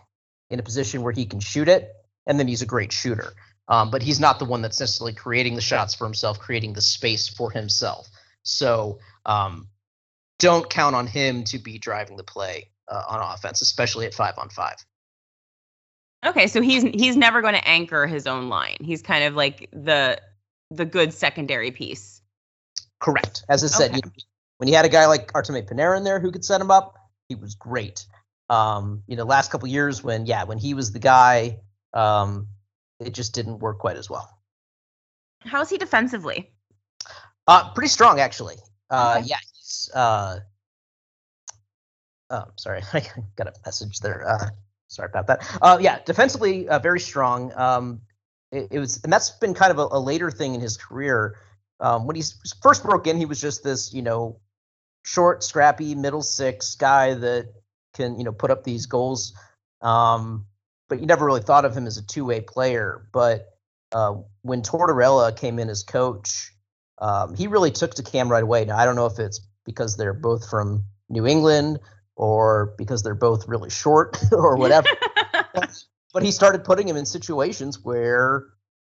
in 0.50 0.58
a 0.58 0.62
position 0.62 1.02
where 1.02 1.12
he 1.12 1.26
can 1.26 1.40
shoot 1.40 1.68
it, 1.68 1.90
and 2.26 2.38
then 2.38 2.49
he's 2.49 2.62
a 2.62 2.66
great 2.66 2.92
shooter. 2.92 3.32
Um, 3.66 3.90
but 3.90 4.02
he's 4.02 4.20
not 4.20 4.38
the 4.38 4.44
one 4.44 4.61
that's 4.61 4.78
necessarily 4.78 5.14
creating 5.14 5.54
the 5.54 5.62
shots 5.62 5.94
for 5.94 6.04
himself, 6.04 6.38
creating 6.38 6.75
the 6.75 6.82
space 6.82 7.28
for 7.28 7.50
himself. 7.50 8.08
So 8.42 8.99
um, 9.25 9.68
don't 10.38 10.68
count 10.68 10.94
on 10.94 11.06
him 11.06 11.44
to 11.44 11.58
be 11.58 11.78
driving 11.78 12.16
the 12.16 12.25
play 12.25 12.70
uh, 12.88 13.02
on 13.08 13.20
offense, 13.20 13.62
especially 13.62 14.06
at 14.06 14.14
five 14.14 14.34
on 14.37 14.50
five. 14.50 14.76
Okay, 16.25 16.46
so 16.46 16.61
he's 16.62 16.82
he's 16.82 17.16
never 17.16 17.42
going 17.42 17.54
to 17.54 17.68
anchor 17.68 18.06
his 18.06 18.26
own 18.26 18.49
line. 18.49 18.76
He's 18.80 19.02
kind 19.02 19.25
of 19.25 19.34
like 19.34 19.68
the 19.73 20.20
the 20.70 20.84
good 20.84 21.12
secondary 21.12 21.70
piece. 21.70 22.23
Correct. 23.00 23.44
As 23.49 23.62
I 23.62 23.66
said, 23.66 23.90
okay. 23.90 24.00
you, 24.04 24.23
when 24.58 24.68
he 24.68 24.75
had 24.75 24.84
a 24.84 24.88
guy 24.88 25.06
like 25.06 25.32
Artemi 25.32 25.68
Panarin 25.68 26.04
there 26.04 26.20
who 26.20 26.30
could 26.32 26.44
set 26.44 26.61
him 26.61 26.70
up, 26.70 26.94
he 27.28 27.35
was 27.35 27.54
great. 27.54 28.07
Um, 28.50 29.02
you 29.07 29.16
know, 29.16 29.25
last 29.25 29.50
couple 29.50 29.69
years 29.69 30.02
when 30.02 30.26
yeah, 30.26 30.45
when 30.45 30.59
he 30.59 30.75
was 30.75 30.93
the 30.93 30.99
guy, 30.99 31.61
um, 31.93 32.49
it 33.00 33.12
just 33.12 33.35
didn't 33.35 33.59
work 33.59 33.78
quite 33.78 33.97
as 33.97 34.11
well. 34.11 34.28
How's 35.40 35.71
he 35.71 35.78
defensively? 35.78 36.52
Uh, 37.47 37.73
pretty 37.73 37.88
strong 37.88 38.21
actually. 38.21 38.57
Uh, 38.90 39.16
okay. 39.19 39.28
yeah, 39.28 39.38
he's 39.54 39.90
uh, 39.95 40.38
oh, 42.31 42.45
sorry, 42.57 42.83
I 42.93 43.02
got 43.37 43.49
a 43.49 43.52
message 43.64 44.00
there. 44.00 44.28
Uh, 44.28 44.49
sorry 44.88 45.09
about 45.09 45.26
that. 45.28 45.59
Uh, 45.61 45.78
yeah, 45.81 46.00
defensively, 46.04 46.69
uh, 46.69 46.78
very 46.78 47.00
strong. 47.00 47.52
Um, 47.57 48.00
it, 48.52 48.69
it, 48.73 48.78
was, 48.78 49.02
and 49.02 49.12
that's 49.12 49.31
been 49.31 49.54
kind 49.54 49.71
of 49.71 49.78
a, 49.78 49.97
a 49.97 50.00
later 50.00 50.31
thing 50.31 50.54
in 50.54 50.61
his 50.61 50.76
career. 50.76 51.37
Um, 51.81 52.07
when 52.07 52.16
he 52.16 52.23
first 52.62 52.83
broke 52.83 53.07
in, 53.07 53.16
he 53.16 53.26
was 53.26 53.40
just 53.40 53.64
this, 53.64 53.93
you 53.93 54.02
know, 54.02 54.38
short, 55.04 55.44
scrappy, 55.44 55.94
middle 55.94 56.23
six 56.23 56.75
guy 56.75 57.14
that 57.14 57.52
can, 57.92 58.18
you 58.18 58.25
know, 58.25 58.32
put 58.32 58.50
up 58.50 58.64
these 58.64 58.87
goals. 58.87 59.34
Um, 59.80 60.46
but 60.88 61.00
you 61.00 61.06
never 61.06 61.25
really 61.25 61.42
thought 61.42 61.64
of 61.64 61.76
him 61.76 61.87
as 61.87 61.96
a 61.96 62.02
two-way 62.02 62.40
player. 62.40 63.06
But 63.12 63.46
uh, 63.92 64.16
when 64.42 64.62
Tortorella 64.62 65.37
came 65.37 65.58
in 65.58 65.68
as 65.68 65.82
coach, 65.82 66.52
um, 66.99 67.34
he 67.34 67.46
really 67.46 67.70
took 67.70 67.94
to 67.94 68.02
Cam 68.02 68.30
right 68.30 68.42
away. 68.42 68.64
Now 68.64 68.76
I 68.76 68.84
don't 68.84 68.96
know 68.96 69.06
if 69.06 69.18
it's 69.18 69.40
because 69.64 69.96
they're 69.96 70.14
both 70.14 70.49
from 70.49 70.84
New 71.08 71.26
England 71.26 71.80
or 72.16 72.75
because 72.78 73.02
they're 73.02 73.14
both 73.14 73.46
really 73.46 73.70
short 73.70 74.18
or 74.32 74.56
whatever. 74.56 74.88
but 76.12 76.23
he 76.23 76.30
started 76.30 76.64
putting 76.64 76.88
him 76.88 76.96
in 76.96 77.06
situations 77.06 77.78
where 77.82 78.46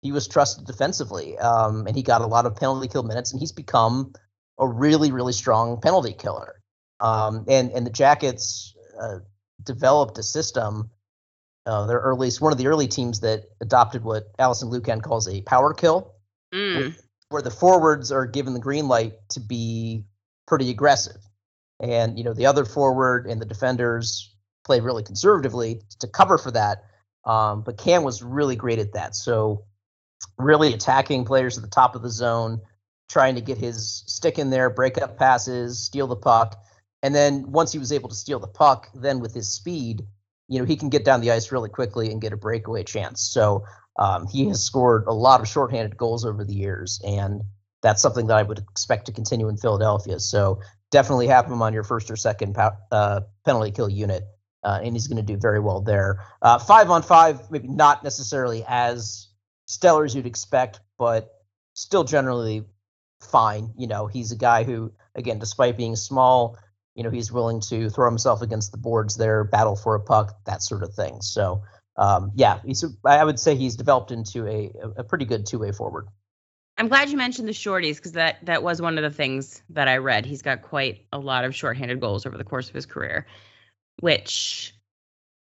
he 0.03 0.13
was 0.13 0.29
trusted 0.29 0.67
defensively, 0.67 1.39
um, 1.39 1.87
and 1.87 1.97
he 1.97 2.03
got 2.03 2.21
a 2.21 2.27
lot 2.27 2.45
of 2.45 2.57
penalty 2.57 2.89
kill 2.89 3.05
minutes, 3.05 3.33
and 3.33 3.41
he's 3.41 3.53
become 3.53 4.13
a 4.59 4.67
really, 4.67 5.13
really 5.13 5.33
strong 5.33 5.81
penalty 5.81 6.13
killer. 6.13 6.61
Um, 7.01 7.45
and 7.49 7.71
and 7.73 7.85
the 7.85 7.91
Jackets 7.91 8.75
uh, 9.01 9.19
developed 9.63 10.19
a 10.19 10.23
system. 10.23 10.91
Uh, 11.67 11.87
they're 11.87 11.99
earliest 11.99 12.41
one 12.41 12.53
of 12.53 12.59
the 12.59 12.67
early 12.67 12.89
teams 12.89 13.21
that 13.21 13.45
adopted 13.61 14.05
what 14.05 14.25
Alison 14.39 14.71
Lukan 14.71 15.03
calls 15.03 15.29
a 15.29 15.41
power 15.43 15.73
kill, 15.73 16.15
mm. 16.55 16.77
where, 16.77 16.93
where 17.31 17.43
the 17.43 17.51
forwards 17.51 18.13
are 18.13 18.27
given 18.27 18.53
the 18.53 18.61
green 18.61 18.87
light 18.87 19.15
to 19.31 19.41
be 19.41 20.05
pretty 20.47 20.71
aggressive 20.71 21.17
and 21.81 22.19
you 22.19 22.25
know 22.25 22.33
the 22.33 22.47
other 22.47 22.65
forward 22.65 23.27
and 23.27 23.41
the 23.41 23.47
defenders 23.47 24.35
play 24.65 24.81
really 24.81 25.03
conservatively 25.03 25.83
to 26.01 26.09
cover 26.09 26.39
for 26.39 26.51
that. 26.51 26.85
Um, 27.25 27.63
but 27.63 27.79
Cam 27.79 28.03
was 28.03 28.23
really 28.23 28.57
great 28.57 28.79
at 28.79 28.93
that. 28.93 29.15
So 29.15 29.65
really 30.39 30.73
attacking 30.73 31.25
players 31.25 31.57
at 31.57 31.63
the 31.63 31.71
top 31.71 31.95
of 31.95 32.03
the 32.03 32.11
zone, 32.11 32.61
trying 33.15 33.37
to 33.37 33.41
get 33.41 33.57
his 33.57 34.03
stick 34.09 34.41
in 34.41 34.51
there, 34.51 34.69
break 34.69 35.01
up 35.01 35.17
passes, 35.17 35.79
steal 35.79 36.09
the 36.09 36.17
puck, 36.17 36.61
and 37.01 37.15
then 37.15 37.53
once 37.53 37.71
he 37.71 37.79
was 37.79 37.93
able 37.93 38.09
to 38.09 38.15
steal 38.15 38.41
the 38.41 38.49
puck, 38.49 38.89
then 38.93 39.21
with 39.21 39.33
his 39.33 39.49
speed, 39.49 40.03
you 40.49 40.59
know 40.59 40.65
he 40.65 40.77
can 40.77 40.89
get 40.89 41.05
down 41.05 41.21
the 41.21 41.31
ice 41.31 41.53
really 41.53 41.69
quickly 41.69 42.11
and 42.11 42.21
get 42.21 42.33
a 42.33 42.37
breakaway 42.37 42.83
chance. 42.83 43.21
So 43.21 43.65
um, 44.01 44.27
he 44.27 44.49
has 44.49 44.65
scored 44.65 45.05
a 45.07 45.13
lot 45.13 45.41
of 45.41 45.47
shorthanded 45.47 45.97
goals 45.97 46.25
over 46.25 46.45
the 46.45 46.55
years, 46.55 47.01
and 47.07 47.43
that's 47.83 48.03
something 48.03 48.27
that 48.27 48.37
I 48.37 48.43
would 48.43 48.59
expect 48.59 49.07
to 49.07 49.13
continue 49.13 49.49
in 49.49 49.59
Philadelphia. 49.59 50.19
So 50.19 50.61
definitely 50.91 51.29
have 51.29 51.47
him 51.47 51.63
on 51.63 51.73
your 51.73 51.85
first 51.85 52.11
or 52.11 52.17
second 52.17 52.59
uh, 52.59 53.21
penalty 53.45 53.71
kill 53.71 53.89
unit, 53.89 54.25
uh, 54.65 54.81
and 54.83 54.93
he's 54.93 55.07
going 55.07 55.25
to 55.25 55.33
do 55.33 55.39
very 55.39 55.61
well 55.61 55.83
there. 55.83 56.19
Uh, 56.43 56.59
five 56.59 56.91
on 56.91 57.03
five, 57.03 57.49
maybe 57.49 57.69
not 57.69 58.03
necessarily 58.03 58.65
as 58.67 59.29
stellar 59.67 60.05
as 60.05 60.17
you'd 60.17 60.27
expect, 60.27 60.81
but 60.99 61.31
still 61.75 62.03
generally 62.03 62.65
fine. 63.25 63.73
You 63.77 63.87
know, 63.87 64.07
he's 64.07 64.33
a 64.33 64.37
guy 64.37 64.65
who, 64.65 64.93
again, 65.15 65.39
despite 65.39 65.77
being 65.77 65.97
small, 65.97 66.59
you 66.95 67.03
know, 67.03 67.11
he's 67.11 67.33
willing 67.33 67.61
to 67.69 67.91
throw 67.91 68.09
himself 68.09 68.43
against 68.43 68.73
the 68.73 68.79
boards 68.79 69.17
there, 69.17 69.45
battle 69.45 69.77
for 69.77 69.95
a 69.95 70.01
puck, 70.01 70.45
that 70.47 70.63
sort 70.63 70.83
of 70.83 70.95
thing. 70.95 71.21
So, 71.23 71.63
um, 71.97 72.33
yeah, 72.35 72.61
he's. 72.65 72.85
I 73.05 73.25
would 73.25 73.39
say 73.39 73.57
he's 73.57 73.77
developed 73.77 74.11
into 74.11 74.47
a, 74.47 74.73
a 74.99 75.05
pretty 75.05 75.25
good 75.25 75.47
two 75.47 75.59
way 75.59 75.73
forward. 75.73 76.09
I'm 76.77 76.89
glad 76.89 77.11
you 77.11 77.17
mentioned 77.17 77.47
the 77.47 77.53
shorties 77.53 77.97
because 77.97 78.13
that 78.13 78.45
that 78.47 78.63
was 78.63 78.83
one 78.83 78.99
of 78.99 79.05
the 79.05 79.17
things 79.17 79.63
that 79.71 79.87
I 79.87 79.99
read. 79.99 80.27
He's 80.27 80.43
got 80.43 80.63
quite 80.63 81.07
a 81.13 81.19
lot 81.19 81.45
of 81.45 81.55
shorthanded 81.55 82.01
goals 82.01 82.27
over 82.27 82.37
the 82.37 82.45
course 82.45 82.69
of 82.69 82.75
his 82.75 82.87
career, 82.87 83.27
which, 84.01 84.75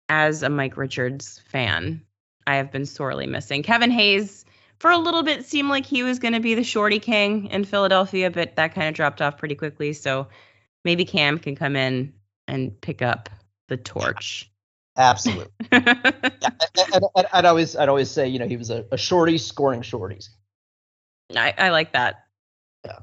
as 0.09 0.43
a 0.43 0.49
Mike 0.49 0.77
Richards 0.77 1.41
fan, 1.49 2.03
I 2.45 2.57
have 2.57 2.71
been 2.71 2.85
sorely 2.85 3.25
missing. 3.25 3.63
Kevin 3.63 3.91
Hayes, 3.91 4.45
for 4.79 4.91
a 4.91 4.97
little 4.97 5.23
bit, 5.23 5.45
seemed 5.45 5.69
like 5.69 5.85
he 5.85 6.03
was 6.03 6.19
going 6.19 6.33
to 6.33 6.39
be 6.39 6.53
the 6.53 6.63
shorty 6.63 6.99
king 6.99 7.47
in 7.47 7.63
Philadelphia, 7.63 8.29
but 8.29 8.55
that 8.55 8.73
kind 8.73 8.87
of 8.87 8.93
dropped 8.93 9.21
off 9.21 9.37
pretty 9.37 9.55
quickly. 9.55 9.93
So 9.93 10.27
maybe 10.83 11.05
Cam 11.05 11.39
can 11.39 11.55
come 11.55 11.75
in 11.75 12.13
and 12.47 12.79
pick 12.81 13.01
up 13.01 13.29
the 13.67 13.77
torch. 13.77 14.51
Absolutely. 14.97 15.51
yeah, 15.71 15.93
I, 16.93 17.35
would 17.35 17.45
always, 17.45 17.75
I'd 17.75 17.89
always 17.89 18.09
say, 18.09 18.27
you 18.27 18.39
know, 18.39 18.47
he 18.47 18.57
was 18.57 18.69
a, 18.69 18.85
a 18.91 18.97
shorty 18.97 19.37
scoring 19.37 19.81
shorties. 19.81 20.29
I, 21.35 21.53
I 21.57 21.69
like 21.69 21.93
that. 21.93 22.25
Yeah. 22.85 22.99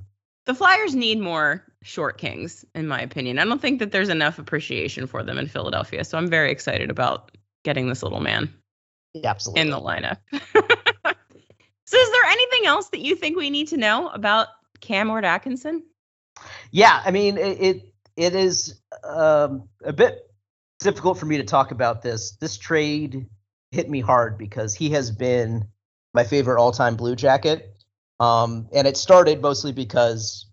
The 0.46 0.54
Flyers 0.54 0.94
need 0.94 1.20
more 1.20 1.64
short 1.82 2.18
kings, 2.18 2.64
in 2.74 2.88
my 2.88 3.00
opinion. 3.00 3.38
I 3.38 3.44
don't 3.44 3.60
think 3.60 3.78
that 3.78 3.92
there's 3.92 4.08
enough 4.08 4.38
appreciation 4.38 5.06
for 5.06 5.22
them 5.22 5.38
in 5.38 5.46
Philadelphia. 5.46 6.04
So 6.04 6.18
I'm 6.18 6.28
very 6.28 6.50
excited 6.50 6.90
about 6.90 7.30
getting 7.64 7.88
this 7.88 8.02
little 8.02 8.20
man 8.20 8.52
yeah, 9.14 9.30
absolutely. 9.30 9.62
in 9.62 9.70
the 9.70 9.80
lineup. 9.80 10.18
so 11.84 11.96
is 11.96 12.10
there 12.10 12.24
anything 12.24 12.66
else 12.66 12.88
that 12.90 13.00
you 13.00 13.16
think 13.16 13.36
we 13.36 13.50
need 13.50 13.68
to 13.68 13.76
know 13.76 14.08
about 14.08 14.48
Cam 14.80 15.08
Ward 15.08 15.24
Atkinson? 15.24 15.84
Yeah, 16.70 17.02
I 17.04 17.10
mean 17.10 17.38
it 17.38 17.60
it, 17.60 17.94
it 18.16 18.34
is 18.34 18.80
um, 19.02 19.68
a 19.84 19.92
bit 19.92 20.30
difficult 20.80 21.18
for 21.18 21.26
me 21.26 21.36
to 21.38 21.44
talk 21.44 21.70
about 21.70 22.02
this. 22.02 22.32
This 22.32 22.56
trade 22.56 23.26
hit 23.70 23.88
me 23.88 24.00
hard 24.00 24.38
because 24.38 24.74
he 24.74 24.90
has 24.90 25.10
been 25.10 25.66
my 26.12 26.24
favorite 26.24 26.60
all-time 26.60 26.94
Blue 26.94 27.16
Jacket 27.16 27.74
um, 28.20 28.68
and 28.72 28.86
it 28.86 28.96
started 28.96 29.42
mostly 29.42 29.72
because 29.72 30.46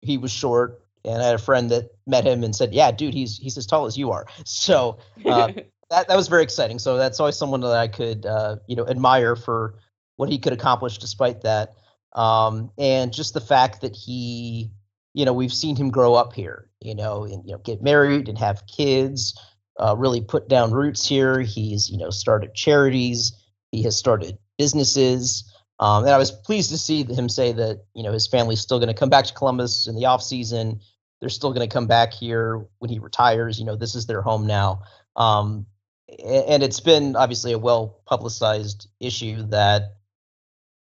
he 0.00 0.18
was 0.18 0.30
short, 0.30 0.84
and 1.04 1.22
I 1.22 1.26
had 1.26 1.34
a 1.34 1.38
friend 1.38 1.70
that 1.70 1.90
met 2.06 2.26
him 2.26 2.42
and 2.42 2.54
said, 2.54 2.72
"Yeah, 2.72 2.90
dude, 2.90 3.14
he's 3.14 3.36
he's 3.36 3.56
as 3.58 3.66
tall 3.66 3.86
as 3.86 3.96
you 3.96 4.10
are." 4.10 4.26
So 4.44 4.98
uh, 5.26 5.52
that 5.90 6.08
that 6.08 6.16
was 6.16 6.28
very 6.28 6.42
exciting. 6.42 6.78
So 6.78 6.96
that's 6.96 7.20
always 7.20 7.36
someone 7.36 7.60
that 7.60 7.72
I 7.72 7.88
could 7.88 8.26
uh, 8.26 8.56
you 8.66 8.76
know 8.76 8.86
admire 8.88 9.36
for 9.36 9.74
what 10.22 10.30
he 10.30 10.38
could 10.38 10.52
accomplish 10.52 10.98
despite 10.98 11.40
that. 11.40 11.74
Um, 12.12 12.70
and 12.78 13.12
just 13.12 13.34
the 13.34 13.40
fact 13.40 13.80
that 13.80 13.96
he, 13.96 14.70
you 15.14 15.24
know, 15.24 15.32
we've 15.32 15.52
seen 15.52 15.74
him 15.74 15.90
grow 15.90 16.14
up 16.14 16.32
here, 16.32 16.70
you 16.80 16.94
know, 16.94 17.24
and 17.24 17.44
you 17.44 17.50
know, 17.50 17.58
get 17.58 17.82
married 17.82 18.28
and 18.28 18.38
have 18.38 18.62
kids, 18.68 19.36
uh, 19.80 19.96
really 19.98 20.20
put 20.20 20.48
down 20.48 20.70
roots 20.70 21.04
here. 21.04 21.40
He's, 21.40 21.90
you 21.90 21.98
know, 21.98 22.10
started 22.10 22.54
charities. 22.54 23.32
He 23.72 23.82
has 23.82 23.96
started 23.96 24.38
businesses. 24.58 25.52
Um, 25.80 26.04
and 26.04 26.12
I 26.12 26.18
was 26.18 26.30
pleased 26.30 26.70
to 26.70 26.78
see 26.78 27.02
him 27.02 27.28
say 27.28 27.50
that, 27.50 27.82
you 27.92 28.04
know, 28.04 28.12
his 28.12 28.28
family's 28.28 28.60
still 28.60 28.78
going 28.78 28.94
to 28.94 28.94
come 28.94 29.10
back 29.10 29.24
to 29.24 29.34
Columbus 29.34 29.88
in 29.88 29.96
the 29.96 30.04
off 30.04 30.22
season. 30.22 30.78
They're 31.18 31.30
still 31.30 31.52
going 31.52 31.68
to 31.68 31.74
come 31.74 31.88
back 31.88 32.12
here 32.12 32.64
when 32.78 32.92
he 32.92 33.00
retires. 33.00 33.58
You 33.58 33.64
know, 33.64 33.74
this 33.74 33.96
is 33.96 34.06
their 34.06 34.22
home 34.22 34.46
now. 34.46 34.82
Um, 35.16 35.66
and 36.08 36.62
it's 36.62 36.78
been 36.78 37.16
obviously 37.16 37.50
a 37.52 37.58
well 37.58 38.00
publicized 38.06 38.88
issue 39.00 39.42
that 39.48 39.96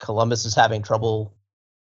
Columbus 0.04 0.46
is 0.46 0.54
having 0.54 0.84
trouble 0.84 1.34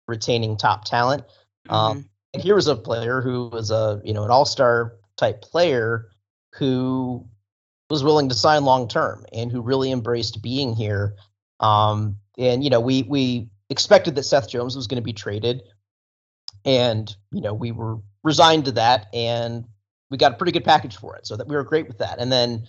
retaining 0.07 0.57
top 0.57 0.85
talent. 0.85 1.23
Um, 1.69 1.79
mm-hmm. 1.79 1.99
Um, 1.99 2.11
and 2.35 2.43
here 2.43 2.57
was 2.57 2.67
a 2.67 2.77
player 2.77 3.23
who 3.23 3.49
was 3.49 3.71
a 3.71 4.03
you 4.05 4.13
know 4.13 4.25
an 4.25 4.31
all 4.31 4.45
star 4.45 4.97
type 5.17 5.41
player 5.41 6.11
who 6.57 7.27
was 7.89 8.05
willing 8.05 8.29
to 8.29 8.35
sign 8.35 8.65
long 8.65 8.87
term 8.87 9.25
and 9.33 9.51
who 9.51 9.63
really 9.63 9.91
embraced 9.91 10.43
being 10.43 10.75
here. 10.75 11.15
Um, 11.61 12.19
and 12.37 12.63
you 12.63 12.71
know 12.71 12.81
we 12.81 13.03
we 13.05 13.49
expected 13.71 14.15
that 14.17 14.25
Seth 14.25 14.49
Jones 14.49 14.77
was 14.77 14.87
going 14.87 15.01
to 15.01 15.03
be 15.03 15.13
traded, 15.13 15.63
and 16.65 17.15
you 17.33 17.41
know 17.41 17.55
we 17.55 17.73
were 17.73 17.99
resigned 18.25 18.67
to 18.67 18.73
that, 18.73 19.07
and 19.15 19.65
we 20.11 20.19
got 20.19 20.33
a 20.33 20.37
pretty 20.37 20.53
good 20.53 20.65
package 20.65 20.97
for 20.97 21.17
it, 21.17 21.27
so 21.27 21.37
that 21.37 21.49
we 21.49 21.57
were 21.57 21.65
great 21.65 21.89
with 21.89 21.99
that. 21.99 22.19
And 22.19 22.31
then 22.31 22.67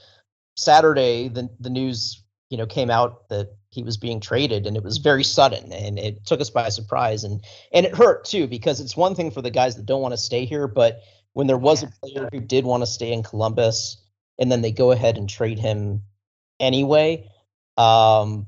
Saturday, 0.56 1.28
the 1.28 1.50
the 1.60 1.70
news 1.70 2.24
you 2.50 2.58
know 2.58 2.66
came 2.66 2.90
out 2.90 3.28
that 3.30 3.56
he 3.70 3.84
was 3.84 3.98
being 3.98 4.20
traded 4.20 4.66
and 4.66 4.76
it 4.76 4.84
was 4.84 4.98
very 4.98 5.24
sudden 5.24 5.72
and 5.72 6.00
it 6.00 6.26
took 6.26 6.42
us 6.42 6.50
by 6.50 6.70
surprise 6.70 7.24
and 7.24 7.44
and 7.72 7.86
it 7.86 7.96
hurt 7.96 8.26
too 8.26 8.48
because 8.48 8.80
it's 8.80 8.98
one 8.98 9.16
thing 9.16 9.32
for 9.32 9.42
the 9.42 9.52
guys 9.52 9.76
that 9.76 9.86
don't 9.86 10.02
want 10.02 10.14
to 10.14 10.18
stay 10.18 10.46
here 10.46 10.68
but 10.68 11.02
when 11.34 11.48
there 11.48 11.58
was 11.58 11.84
a 11.84 11.92
player 12.02 12.28
who 12.32 12.40
did 12.40 12.66
want 12.66 12.82
to 12.82 12.88
stay 12.88 13.14
in 13.14 13.24
Columbus 13.24 14.02
and 14.40 14.52
then 14.52 14.62
they 14.62 14.72
go 14.72 14.92
ahead 14.92 15.18
and 15.18 15.30
trade 15.30 15.60
him 15.60 16.02
anyway 16.60 17.30
um 17.78 18.48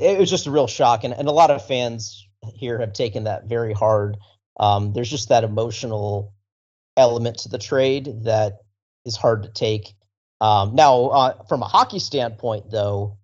it 0.00 0.18
was 0.18 0.30
just 0.30 0.46
a 0.46 0.50
real 0.50 0.66
shock 0.66 1.04
and, 1.04 1.14
and 1.14 1.28
a 1.28 1.32
lot 1.32 1.50
of 1.50 1.66
fans 1.66 2.26
here 2.54 2.78
have 2.78 2.92
taken 2.92 3.24
that 3.24 3.44
very 3.44 3.72
hard. 3.72 4.16
Um 4.58 4.92
there's 4.92 5.10
just 5.10 5.28
that 5.28 5.44
emotional 5.44 6.34
element 6.96 7.38
to 7.38 7.48
the 7.48 7.58
trade 7.58 8.24
that 8.24 8.58
is 9.04 9.16
hard 9.16 9.42
to 9.42 9.48
take 9.48 9.94
um 10.40 10.74
now 10.74 11.06
uh, 11.06 11.44
from 11.44 11.62
a 11.62 11.66
hockey 11.66 11.98
standpoint 11.98 12.70
though 12.70 13.16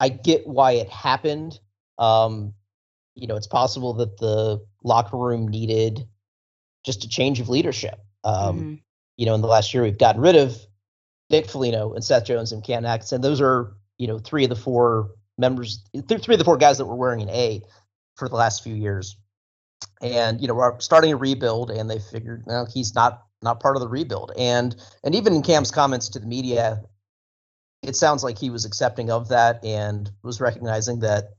I 0.00 0.08
get 0.08 0.46
why 0.46 0.72
it 0.72 0.88
happened. 0.88 1.58
Um, 1.98 2.54
you 3.14 3.26
know, 3.26 3.36
it's 3.36 3.46
possible 3.46 3.94
that 3.94 4.18
the 4.18 4.64
locker 4.84 5.16
room 5.16 5.48
needed 5.48 6.06
just 6.84 7.04
a 7.04 7.08
change 7.08 7.40
of 7.40 7.48
leadership. 7.48 7.98
Um, 8.24 8.58
mm-hmm. 8.58 8.74
You 9.16 9.26
know, 9.26 9.34
in 9.34 9.40
the 9.40 9.48
last 9.48 9.74
year, 9.74 9.82
we've 9.82 9.98
gotten 9.98 10.20
rid 10.20 10.36
of 10.36 10.56
Nick 11.30 11.48
Foligno 11.48 11.94
and 11.94 12.04
Seth 12.04 12.24
Jones 12.24 12.52
and 12.52 12.62
Cam 12.62 12.86
Atkinson. 12.86 13.20
Those 13.20 13.40
are, 13.40 13.74
you 13.98 14.06
know, 14.06 14.18
three 14.18 14.44
of 14.44 14.50
the 14.50 14.56
four 14.56 15.10
members, 15.36 15.82
th- 15.92 16.22
three 16.22 16.34
of 16.34 16.38
the 16.38 16.44
four 16.44 16.56
guys 16.56 16.78
that 16.78 16.86
were 16.86 16.94
wearing 16.94 17.22
an 17.22 17.30
A 17.30 17.62
for 18.16 18.28
the 18.28 18.36
last 18.36 18.62
few 18.62 18.74
years. 18.74 19.16
And 20.00 20.40
you 20.40 20.46
know, 20.46 20.54
we're 20.54 20.78
starting 20.80 21.12
a 21.12 21.16
rebuild, 21.16 21.70
and 21.70 21.90
they 21.90 21.98
figured, 21.98 22.44
well, 22.46 22.66
he's 22.72 22.94
not 22.94 23.24
not 23.42 23.60
part 23.60 23.76
of 23.76 23.80
the 23.80 23.88
rebuild. 23.88 24.32
And 24.38 24.74
and 25.04 25.14
even 25.14 25.34
in 25.34 25.42
Cam's 25.42 25.70
comments 25.70 26.08
to 26.10 26.18
the 26.18 26.26
media 26.26 26.82
it 27.82 27.96
sounds 27.96 28.24
like 28.24 28.38
he 28.38 28.50
was 28.50 28.64
accepting 28.64 29.10
of 29.10 29.28
that 29.28 29.64
and 29.64 30.10
was 30.22 30.40
recognizing 30.40 31.00
that 31.00 31.34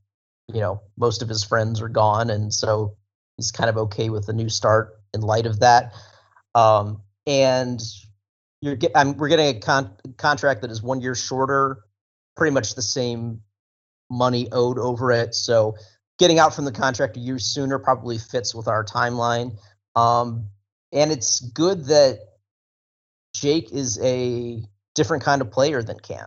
you 0.52 0.60
know 0.60 0.80
most 0.96 1.22
of 1.22 1.28
his 1.28 1.44
friends 1.44 1.80
are 1.80 1.88
gone. 1.88 2.30
And 2.30 2.52
so 2.52 2.96
he's 3.36 3.52
kind 3.52 3.70
of 3.70 3.76
okay 3.76 4.10
with 4.10 4.26
the 4.26 4.32
new 4.32 4.48
start 4.48 5.00
in 5.14 5.20
light 5.20 5.46
of 5.46 5.60
that. 5.60 5.94
Um, 6.54 7.02
and 7.26 7.80
you're 8.60 8.76
get, 8.76 8.92
I'm, 8.94 9.16
we're 9.16 9.28
getting 9.28 9.56
a 9.56 9.60
con- 9.60 9.94
contract 10.16 10.62
that 10.62 10.70
is 10.70 10.82
one 10.82 11.00
year 11.00 11.14
shorter 11.14 11.78
pretty 12.36 12.52
much 12.52 12.74
the 12.74 12.82
same 12.82 13.40
money 14.10 14.48
owed 14.52 14.78
over 14.78 15.12
it. 15.12 15.34
So 15.34 15.76
getting 16.18 16.38
out 16.38 16.54
from 16.54 16.64
the 16.64 16.72
contract 16.72 17.16
a 17.16 17.20
year 17.20 17.38
sooner 17.38 17.78
probably 17.78 18.18
fits 18.18 18.54
with 18.54 18.68
our 18.68 18.84
timeline. 18.84 19.58
Um, 19.94 20.48
and 20.92 21.12
it's 21.12 21.40
good 21.40 21.86
that 21.86 22.18
jake 23.34 23.72
is 23.72 23.98
a 24.02 24.62
different 24.94 25.22
kind 25.22 25.40
of 25.40 25.50
player 25.50 25.82
than 25.82 25.98
Cam 25.98 26.26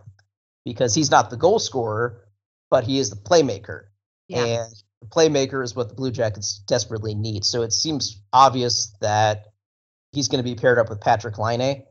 because 0.66 0.96
he's 0.96 1.12
not 1.12 1.30
the 1.30 1.38
goal 1.38 1.60
scorer, 1.60 2.24
but 2.70 2.84
he 2.84 2.98
is 3.00 3.10
the 3.10 3.16
playmaker. 3.16 3.86
Yeah. 4.28 4.46
And 4.46 4.74
the 5.02 5.08
playmaker 5.08 5.64
is 5.64 5.76
what 5.76 5.90
the 5.90 5.96
Blue 5.96 6.12
Jackets 6.12 6.60
desperately 6.68 7.16
need. 7.16 7.46
So 7.46 7.62
it 7.62 7.74
seems 7.74 8.22
obvious 8.32 8.96
that 9.02 9.48
he's 10.12 10.28
going 10.28 10.44
to 10.44 10.50
be 10.50 10.56
paired 10.56 10.80
up 10.80 10.90
with 10.90 11.02
Patrik 11.02 11.38
Laine. 11.38 11.84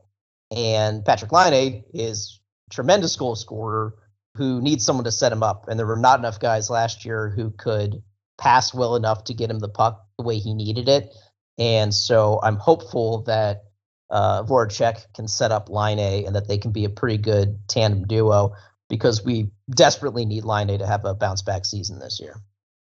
And 0.51 1.03
Patrik 1.03 1.31
Laine 1.31 1.83
is 1.93 2.39
a 2.69 2.73
tremendous 2.73 3.15
goal 3.15 3.35
scorer 3.35 3.95
who 4.35 4.61
needs 4.61 4.83
someone 4.83 5.05
to 5.05 5.11
set 5.11 5.31
him 5.31 5.43
up. 5.43 5.67
And 5.67 5.79
there 5.79 5.85
were 5.85 5.95
not 5.95 6.19
enough 6.19 6.39
guys 6.39 6.69
last 6.69 7.05
year 7.05 7.29
who 7.29 7.51
could 7.51 8.01
pass 8.39 8.73
well 8.73 8.95
enough 8.95 9.25
to 9.25 9.33
get 9.33 9.51
him 9.51 9.59
the 9.59 9.69
puck 9.69 10.05
the 10.17 10.25
way 10.25 10.39
he 10.39 10.53
needed 10.53 10.89
it. 10.89 11.13
And 11.57 11.93
so 11.93 12.39
I'm 12.41 12.57
hopeful 12.57 13.21
that 13.23 13.63
uh, 14.09 14.43
Voracek 14.43 15.13
can 15.13 15.27
set 15.27 15.51
up 15.51 15.69
Laine 15.69 16.25
and 16.25 16.35
that 16.35 16.47
they 16.47 16.57
can 16.57 16.71
be 16.71 16.85
a 16.85 16.89
pretty 16.89 17.17
good 17.17 17.59
tandem 17.67 18.05
duo 18.05 18.53
because 18.89 19.23
we 19.23 19.49
desperately 19.69 20.25
need 20.25 20.43
Laine 20.43 20.77
to 20.77 20.85
have 20.85 21.05
a 21.05 21.15
bounce 21.15 21.41
back 21.41 21.65
season 21.65 21.99
this 21.99 22.19
year. 22.19 22.35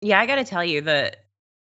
Yeah, 0.00 0.20
I 0.20 0.26
got 0.26 0.36
to 0.36 0.44
tell 0.44 0.64
you 0.64 0.80
the 0.80 1.12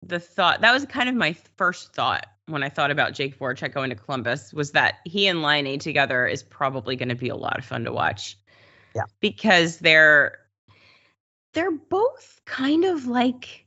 the 0.01 0.19
thought 0.19 0.61
that 0.61 0.71
was 0.71 0.85
kind 0.85 1.09
of 1.09 1.15
my 1.15 1.33
first 1.57 1.93
thought 1.93 2.25
when 2.45 2.63
I 2.63 2.69
thought 2.69 2.89
about 2.89 3.13
Jake 3.13 3.37
Voracek 3.37 3.73
going 3.73 3.89
to 3.89 3.97
Columbus 3.97 4.53
was 4.53 4.71
that 4.71 4.99
he 5.03 5.27
and 5.27 5.41
Laine 5.41 5.77
together 5.77 6.25
is 6.25 6.41
probably 6.41 6.95
going 6.95 7.09
to 7.09 7.15
be 7.15 7.27
a 7.27 7.35
lot 7.35 7.59
of 7.59 7.65
fun 7.65 7.83
to 7.83 7.91
watch. 7.91 8.37
Yeah, 8.95 9.03
because 9.19 9.79
they're 9.79 10.37
they're 11.53 11.71
both 11.71 12.39
kind 12.45 12.85
of 12.85 13.07
like 13.07 13.65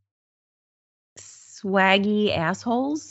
swaggy 1.19 2.35
assholes 2.35 3.03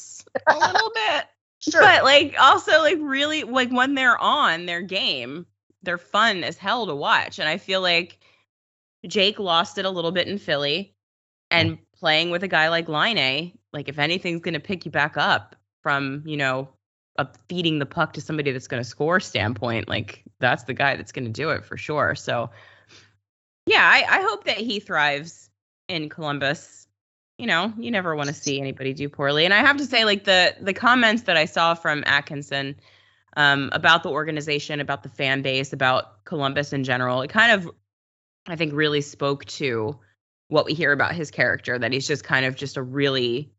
a 0.48 0.58
little 0.58 0.92
bit. 0.94 1.26
Sure. 1.60 1.82
But 1.82 2.04
like 2.04 2.36
also 2.40 2.80
like 2.80 2.98
really 3.00 3.44
like 3.44 3.72
when 3.72 3.94
they're 3.94 4.18
on 4.18 4.66
their 4.66 4.82
game, 4.82 5.46
they're 5.84 5.98
fun 5.98 6.44
as 6.44 6.58
hell 6.58 6.88
to 6.88 6.96
watch. 6.96 7.40
And 7.40 7.48
I 7.48 7.58
feel 7.58 7.82
like 7.82 8.20
Jake 9.08 9.40
lost 9.40 9.78
it 9.78 9.86
a 9.86 9.90
little 9.90 10.12
bit 10.12 10.28
in 10.28 10.38
Philly 10.38 10.96
and 11.52 11.78
playing 11.96 12.32
with 12.32 12.44
a 12.44 12.48
guy 12.48 12.70
like 12.70 12.90
Laine, 12.90 13.58
like 13.74 13.90
if 13.90 14.00
anything's 14.00 14.42
gonna 14.42 14.60
pick 14.60 14.86
you 14.86 14.92
back 14.92 15.18
up 15.18 15.56
from, 15.84 16.24
you 16.26 16.38
know, 16.38 16.70
a 17.18 17.28
feeding 17.48 17.78
the 17.78 17.86
puck 17.86 18.14
to 18.14 18.22
somebody 18.22 18.52
that's 18.52 18.68
gonna 18.68 18.84
score 18.84 19.20
standpoint, 19.20 19.88
like 19.88 20.24
that's 20.40 20.64
the 20.64 20.74
guy 20.74 20.96
that's 20.96 21.12
gonna 21.12 21.30
do 21.30 21.52
it 21.52 21.64
for 21.64 21.78
sure. 21.78 22.16
So 22.16 22.50
yeah, 23.68 23.84
I, 23.84 24.18
I 24.18 24.22
hope 24.22 24.46
that 24.46 24.58
he 24.58 24.80
thrives 24.80 25.50
in 25.88 26.10
Columbus 26.10 26.88
you 27.42 27.48
know, 27.48 27.74
you 27.76 27.90
never 27.90 28.16
want 28.16 28.28
to 28.28 28.36
see 28.36 28.62
anybody 28.62 28.94
do 28.94 29.10
poorly. 29.10 29.46
And 29.46 29.54
I 29.54 29.58
have 29.62 29.78
to 29.78 29.86
say, 29.86 30.06
like 30.06 30.26
the 30.26 30.56
the 30.62 30.76
comments 30.76 31.24
that 31.24 31.38
I 31.38 31.46
saw 31.46 31.74
from 31.74 32.04
Atkinson 32.06 32.76
um, 33.36 33.72
about 33.74 34.04
the 34.04 34.12
organization, 34.12 34.80
about 34.80 35.02
the 35.02 35.10
fan 35.10 35.42
base, 35.42 35.74
about 35.74 36.24
Columbus 36.24 36.72
in 36.72 36.84
general, 36.84 37.24
it 37.24 37.32
kind 37.32 37.52
of, 37.52 37.72
I 38.48 38.56
think, 38.56 38.74
really 38.74 39.02
spoke 39.02 39.46
to 39.46 40.00
what 40.50 40.68
we 40.68 40.76
hear 40.76 40.92
about 40.92 41.16
his 41.16 41.32
character. 41.32 41.80
That 41.80 41.92
he's 41.92 42.06
just 42.06 42.24
kind 42.24 42.46
of 42.46 42.56
just 42.56 42.78
a 42.78 42.84
really 42.84 43.52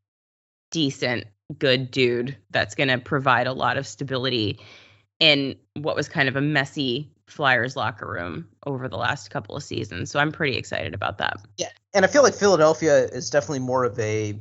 decent, 0.71 1.25
good 1.59 1.90
dude 1.90 2.37
that's 2.51 2.77
going 2.77 2.88
to 2.88 2.99
provide 2.99 3.49
a 3.49 3.53
lot 3.53 3.79
of 3.79 3.87
stability 3.88 4.61
in 5.18 5.57
what 5.75 5.97
was 5.97 6.09
kind 6.09 6.29
of 6.29 6.37
a 6.37 6.40
messy 6.40 7.11
Flyers 7.33 7.77
locker 7.77 8.07
room 8.07 8.49
over 8.66 8.88
the 8.88 8.97
last 8.97 9.31
couple 9.31 9.57
of 9.57 9.62
seasons. 9.62 10.11
So 10.11 10.21
I'm 10.21 10.33
pretty 10.33 10.57
excited 10.57 10.95
about 10.95 11.18
that. 11.18 11.38
Yeah. 11.59 11.71
And 11.95 12.05
I 12.05 12.09
feel 12.09 12.23
like 12.23 12.35
Philadelphia 12.35 13.07
is 13.07 13.31
definitely 13.31 13.61
more 13.61 13.85
of 13.85 13.99
a 13.99 14.38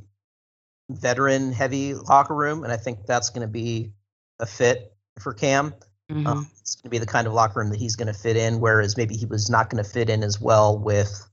veteran 0.90 1.54
heavy 1.54 1.94
locker 1.94 2.36
room. 2.36 2.64
And 2.64 2.72
I 2.72 2.78
think 2.78 3.06
that's 3.06 3.30
going 3.30 3.48
to 3.48 3.52
be 3.52 3.94
a 4.40 4.46
fit 4.46 4.94
for 5.20 5.34
Cam. 5.34 5.74
Mm-hmm. 6.12 6.28
Um, 6.28 6.48
it's 6.60 6.76
going 6.76 6.84
to 6.84 6.90
be 6.90 6.98
the 6.98 7.06
kind 7.06 7.28
of 7.28 7.34
locker 7.34 7.60
room 7.60 7.70
that 7.70 7.80
he's 7.80 7.96
going 7.96 8.08
to 8.08 8.14
fit 8.14 8.36
in, 8.36 8.60
whereas 8.60 8.98
maybe 8.98 9.16
he 9.16 9.26
was 9.26 9.50
not 9.50 9.70
going 9.70 9.84
to 9.84 9.90
fit 9.90 10.10
in 10.10 10.24
as 10.24 10.42
well 10.42 10.78
with 10.78 11.28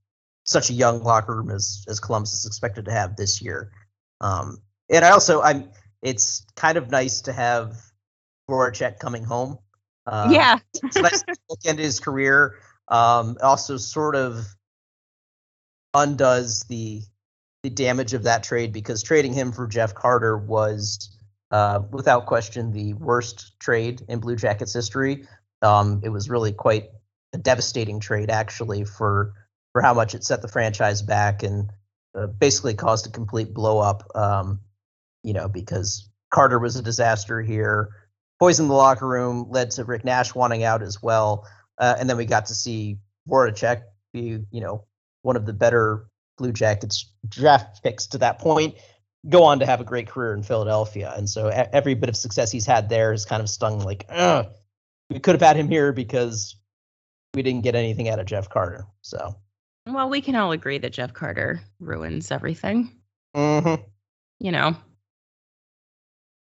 such 0.44 0.70
a 0.70 0.72
young 0.72 1.02
locker 1.02 1.36
room 1.36 1.50
as, 1.50 1.84
as 1.88 2.00
Columbus 2.00 2.32
is 2.32 2.46
expected 2.46 2.84
to 2.84 2.92
have 2.92 3.16
this 3.16 3.42
year. 3.42 3.72
Um, 4.20 4.58
and 4.88 5.04
I 5.04 5.10
also, 5.10 5.42
I'm, 5.42 5.70
it's 6.02 6.46
kind 6.54 6.78
of 6.78 6.90
nice 6.90 7.22
to 7.22 7.32
have 7.32 7.76
Voracek 8.48 8.98
coming 8.98 9.24
home 9.24 9.58
uh, 10.08 10.28
yeah. 10.30 10.58
it's 10.82 10.96
nice 10.96 11.24
look 11.48 11.64
into 11.64 11.82
his 11.82 12.00
career. 12.00 12.56
Um, 12.88 13.36
also, 13.42 13.76
sort 13.76 14.16
of 14.16 14.46
undoes 15.94 16.64
the 16.64 17.02
the 17.62 17.70
damage 17.70 18.14
of 18.14 18.22
that 18.22 18.42
trade 18.42 18.72
because 18.72 19.02
trading 19.02 19.32
him 19.32 19.52
for 19.52 19.66
Jeff 19.66 19.94
Carter 19.94 20.38
was, 20.38 21.10
uh, 21.50 21.80
without 21.90 22.26
question, 22.26 22.72
the 22.72 22.94
worst 22.94 23.58
trade 23.58 24.02
in 24.08 24.20
Blue 24.20 24.36
Jackets 24.36 24.72
history. 24.72 25.26
Um, 25.60 26.00
it 26.04 26.08
was 26.08 26.30
really 26.30 26.52
quite 26.52 26.90
a 27.32 27.38
devastating 27.38 28.00
trade, 28.00 28.30
actually, 28.30 28.84
for 28.84 29.34
for 29.72 29.82
how 29.82 29.92
much 29.92 30.14
it 30.14 30.24
set 30.24 30.40
the 30.40 30.48
franchise 30.48 31.02
back 31.02 31.42
and 31.42 31.70
uh, 32.14 32.26
basically 32.26 32.74
caused 32.74 33.06
a 33.06 33.10
complete 33.10 33.52
blow 33.52 33.78
up. 33.78 34.04
Um, 34.14 34.60
you 35.22 35.34
know, 35.34 35.48
because 35.48 36.08
Carter 36.30 36.58
was 36.58 36.76
a 36.76 36.82
disaster 36.82 37.42
here, 37.42 37.90
poisoned 38.38 38.70
the 38.70 38.74
locker 38.74 39.06
room, 39.06 39.46
led 39.50 39.70
to 39.72 39.84
Rick 39.84 40.04
Nash 40.04 40.34
wanting 40.34 40.64
out 40.64 40.82
as 40.82 41.02
well, 41.02 41.46
uh, 41.78 41.96
and 41.98 42.08
then 42.08 42.16
we 42.16 42.24
got 42.24 42.46
to 42.46 42.54
see 42.54 42.98
Voracek 43.28 43.82
be, 44.12 44.40
you 44.50 44.60
know, 44.60 44.84
one 45.22 45.36
of 45.36 45.46
the 45.46 45.52
better 45.52 46.06
Blue 46.38 46.52
Jackets 46.52 47.10
draft 47.28 47.82
picks 47.82 48.06
to 48.08 48.18
that 48.18 48.38
point, 48.38 48.76
go 49.28 49.42
on 49.44 49.58
to 49.58 49.66
have 49.66 49.80
a 49.80 49.84
great 49.84 50.08
career 50.08 50.32
in 50.32 50.42
Philadelphia. 50.42 51.12
And 51.16 51.28
so 51.28 51.48
every 51.48 51.94
bit 51.94 52.08
of 52.08 52.16
success 52.16 52.52
he's 52.52 52.64
had 52.64 52.88
there 52.88 53.10
has 53.10 53.24
kind 53.24 53.42
of 53.42 53.50
stung 53.50 53.80
like, 53.80 54.06
we 55.10 55.18
could 55.18 55.34
have 55.34 55.42
had 55.42 55.56
him 55.56 55.68
here 55.68 55.92
because 55.92 56.56
we 57.34 57.42
didn't 57.42 57.62
get 57.62 57.74
anything 57.74 58.08
out 58.08 58.20
of 58.20 58.26
Jeff 58.26 58.48
Carter. 58.48 58.86
So, 59.02 59.34
well, 59.86 60.08
we 60.08 60.20
can 60.20 60.36
all 60.36 60.52
agree 60.52 60.78
that 60.78 60.92
Jeff 60.92 61.12
Carter 61.12 61.60
ruins 61.80 62.30
everything. 62.30 62.92
Mm-hmm. 63.34 63.82
You 64.38 64.52
know, 64.52 64.76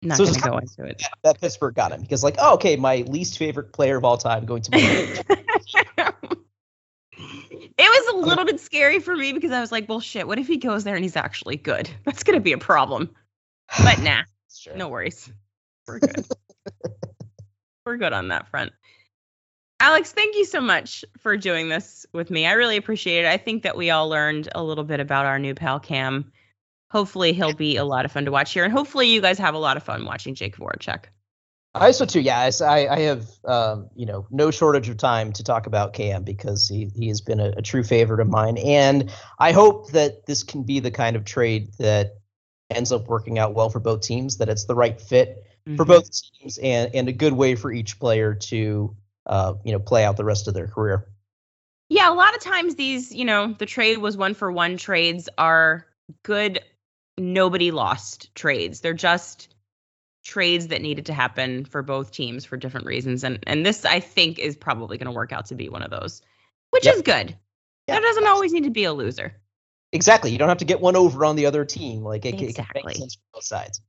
not 0.09 0.19
so 0.19 0.25
going 0.25 0.35
to 0.35 0.41
go 0.41 0.59
into 0.59 0.85
it. 0.85 1.03
That 1.23 1.41
Pittsburgh 1.41 1.75
got 1.75 1.93
him 1.93 2.01
because, 2.01 2.23
like, 2.23 2.37
oh, 2.39 2.55
okay, 2.55 2.77
my 2.77 2.99
least 3.09 3.39
favorite 3.39 3.73
player 3.73 3.97
of 3.97 4.05
all 4.05 4.17
time 4.17 4.45
going 4.45 4.63
to 4.63 4.71
be. 4.71 5.17
It 7.79 7.83
was 7.83 8.15
a 8.15 8.27
little 8.27 8.45
bit 8.47 8.59
scary 8.61 9.01
for 9.01 9.15
me 9.15 9.33
because 9.33 9.53
I 9.53 9.61
was 9.61 9.71
like, 9.71 9.89
well, 9.89 10.01
shit, 10.01 10.27
what 10.27 10.39
if 10.39 10.47
he 10.47 10.57
goes 10.57 10.85
there 10.85 10.95
and 10.95 11.05
he's 11.05 11.17
actually 11.17 11.57
good? 11.57 11.91
That's 12.05 12.23
going 12.23 12.39
to 12.39 12.43
be 12.43 12.53
a 12.53 12.59
problem. 12.59 13.11
But 13.83 14.01
nah, 14.01 14.23
sure. 14.55 14.77
no 14.77 14.89
worries. 14.89 15.31
We're 15.87 15.99
good. 15.99 16.27
We're 17.87 17.99
good 17.99 18.13
on 18.13 18.29
that 18.29 18.49
front. 18.49 18.73
Alex, 19.79 20.11
thank 20.13 20.37
you 20.37 20.47
so 20.47 20.61
much 20.61 21.05
for 21.19 21.37
doing 21.37 21.69
this 21.69 22.07
with 22.13 22.31
me. 22.31 22.47
I 22.47 22.53
really 22.53 22.79
appreciate 22.79 23.27
it. 23.27 23.29
I 23.29 23.37
think 23.37 23.63
that 23.65 23.77
we 23.77 23.91
all 23.91 24.09
learned 24.09 24.49
a 24.55 24.63
little 24.63 24.85
bit 24.85 25.01
about 25.01 25.27
our 25.27 25.39
new 25.39 25.55
pal 25.55 25.79
Cam. 25.79 26.33
Hopefully, 26.91 27.33
he'll 27.33 27.55
be 27.55 27.77
a 27.77 27.85
lot 27.85 28.05
of 28.05 28.13
fun 28.13 28.25
to 28.25 28.31
watch 28.31 28.53
here, 28.53 28.65
and 28.65 28.73
hopefully, 28.73 29.09
you 29.09 29.21
guys 29.21 29.39
have 29.39 29.55
a 29.55 29.59
lot 29.59 29.77
of 29.77 29.83
fun 29.83 30.05
watching 30.05 30.35
Jake 30.35 30.57
Voracek. 30.57 31.07
I 31.81 31.91
so 31.91 32.05
too. 32.05 32.21
Yeah, 32.21 32.51
I, 32.63 32.89
I 32.89 32.99
have 33.01 33.27
um, 33.45 33.91
you 33.95 34.07
know 34.07 34.27
no 34.31 34.51
shortage 34.51 34.89
of 34.89 34.97
time 34.97 35.33
to 35.35 35.45
talk 35.45 35.67
about 35.67 35.93
Cam 35.93 36.23
because 36.23 36.69
he 36.69 36.91
he 36.97 37.09
has 37.09 37.21
been 37.21 37.41
a, 37.41 37.53
a, 37.57 37.63
true 37.63 37.83
favorite 37.83 38.21
of 38.21 38.29
mine, 38.29 38.59
and 38.59 39.13
I 39.39 39.53
hope 39.53 39.93
that 39.93 40.27
this 40.27 40.43
can 40.43 40.63
be 40.63 40.81
the 40.81 40.91
kind 40.91 41.17
of 41.17 41.25
trade 41.25 41.73
that 41.79 42.15
ends 42.71 42.93
up 42.93 43.07
working 43.09 43.39
out 43.39 43.55
well 43.55 43.69
for 43.69 43.81
both 43.81 44.01
teams. 44.01 44.39
That 44.39 44.49
it's 44.49 44.65
the 44.65 44.75
right 44.75 45.01
fit 45.01 45.45
mm-hmm. 45.67 45.77
for 45.77 45.85
both 45.85 46.09
teams, 46.11 46.59
and 46.59 46.95
and 46.95 47.09
a 47.09 47.13
good 47.13 47.35
way 47.35 47.55
for 47.55 47.71
each 47.71 47.99
player 47.99 48.35
to 48.35 48.97
uh, 49.27 49.55
you 49.65 49.73
know 49.73 49.79
play 49.79 50.05
out 50.05 50.17
the 50.17 50.25
rest 50.25 50.49
of 50.49 50.55
their 50.55 50.69
career. 50.69 51.07
Yeah, 51.89 52.11
a 52.11 52.15
lot 52.15 52.35
of 52.35 52.41
times 52.41 52.75
these 52.75 53.15
you 53.15 53.25
know 53.25 53.53
the 53.53 53.67
trade 53.67 53.99
was 53.99 54.17
one 54.17 54.35
for 54.35 54.51
one 54.51 54.77
trades 54.77 55.29
are 55.37 55.87
good. 56.23 56.61
Nobody 57.19 57.71
lost 57.71 58.35
trades. 58.35 58.81
They're 58.81 58.95
just 58.95 59.55
trades 60.25 60.69
that 60.69 60.83
needed 60.83 61.07
to 61.07 61.13
happen 61.13 61.65
for 61.65 61.83
both 61.83 62.11
teams 62.11 62.45
for 62.45 62.57
different 62.57 62.85
reasons 62.85 63.23
and 63.23 63.39
and 63.47 63.65
this 63.65 63.85
I 63.85 64.01
think 64.01 64.41
is 64.41 64.57
probably 64.57 64.99
going 64.99 65.07
to 65.07 65.13
work 65.13 65.33
out 65.33 65.47
to 65.47 65.55
be 65.55 65.69
one 65.69 65.85
of 65.85 65.91
those 65.93 66.21
which 66.71 66.85
yep. 66.85 66.97
is 66.97 67.03
good. 67.03 67.29
Yep. 67.29 67.37
There 67.87 68.01
doesn't 68.01 68.27
always 68.27 68.53
need 68.53 68.65
to 68.65 68.71
be 68.71 68.85
a 68.85 68.93
loser. 68.93 69.37
Exactly. 69.93 70.33
You 70.33 70.39
don't 70.39 70.49
have 70.49 70.59
to 70.59 70.65
get 70.65 70.81
one 70.81 70.97
over 70.97 71.25
on 71.25 71.37
the 71.37 71.47
other 71.47 71.65
team. 71.65 72.03
Like 72.03 72.27
it, 72.27 72.41
exactly. 72.41 72.81
it 72.81 72.87
makes 72.87 72.99
sense 72.99 73.15
for 73.15 73.21
both 73.35 73.45
sides. 73.45 73.81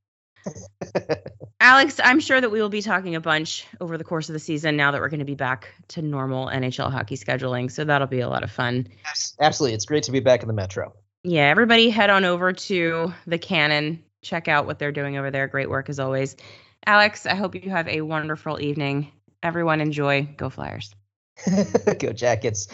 Alex, 1.60 2.00
I'm 2.02 2.20
sure 2.20 2.40
that 2.40 2.50
we 2.50 2.62
will 2.62 2.70
be 2.70 2.82
talking 2.82 3.16
a 3.16 3.22
bunch 3.22 3.66
over 3.82 3.98
the 3.98 4.04
course 4.04 4.30
of 4.30 4.34
the 4.34 4.40
season 4.40 4.78
now 4.78 4.92
that 4.92 5.02
we're 5.02 5.10
going 5.10 5.20
to 5.20 5.26
be 5.26 5.36
back 5.36 5.74
to 5.90 6.02
normal 6.02 6.48
NHL 6.48 6.92
hockey 6.92 7.18
scheduling. 7.18 7.72
So 7.72 7.84
that'll 7.84 8.08
be 8.08 8.20
a 8.20 8.30
lot 8.30 8.44
of 8.44 8.52
fun. 8.52 8.88
Absolutely. 9.40 9.74
It's 9.74 9.86
great 9.86 10.04
to 10.04 10.12
be 10.12 10.20
back 10.20 10.44
in 10.44 10.48
the 10.48 10.54
Metro. 10.54 10.94
Yeah, 11.28 11.50
everybody 11.50 11.90
head 11.90 12.10
on 12.10 12.24
over 12.24 12.54
to 12.54 13.14
the 13.26 13.38
Cannon 13.38 14.02
check 14.22 14.48
out 14.48 14.66
what 14.66 14.80
they're 14.80 14.94
doing 14.94 15.18
over 15.18 15.30
there. 15.30 15.48
Great 15.48 15.70
work 15.70 15.90
as 15.90 16.00
always. 16.00 16.38
Alex, 16.86 17.26
I 17.26 17.36
hope 17.36 17.54
you 17.54 17.70
have 17.70 17.90
a 17.90 18.00
wonderful 18.00 18.62
evening. 18.62 19.12
Everyone 19.44 19.82
enjoy. 19.82 20.30
Go 20.38 20.50
Flyers. 20.50 20.96
Go 22.00 22.14
Jackets. 22.14 22.70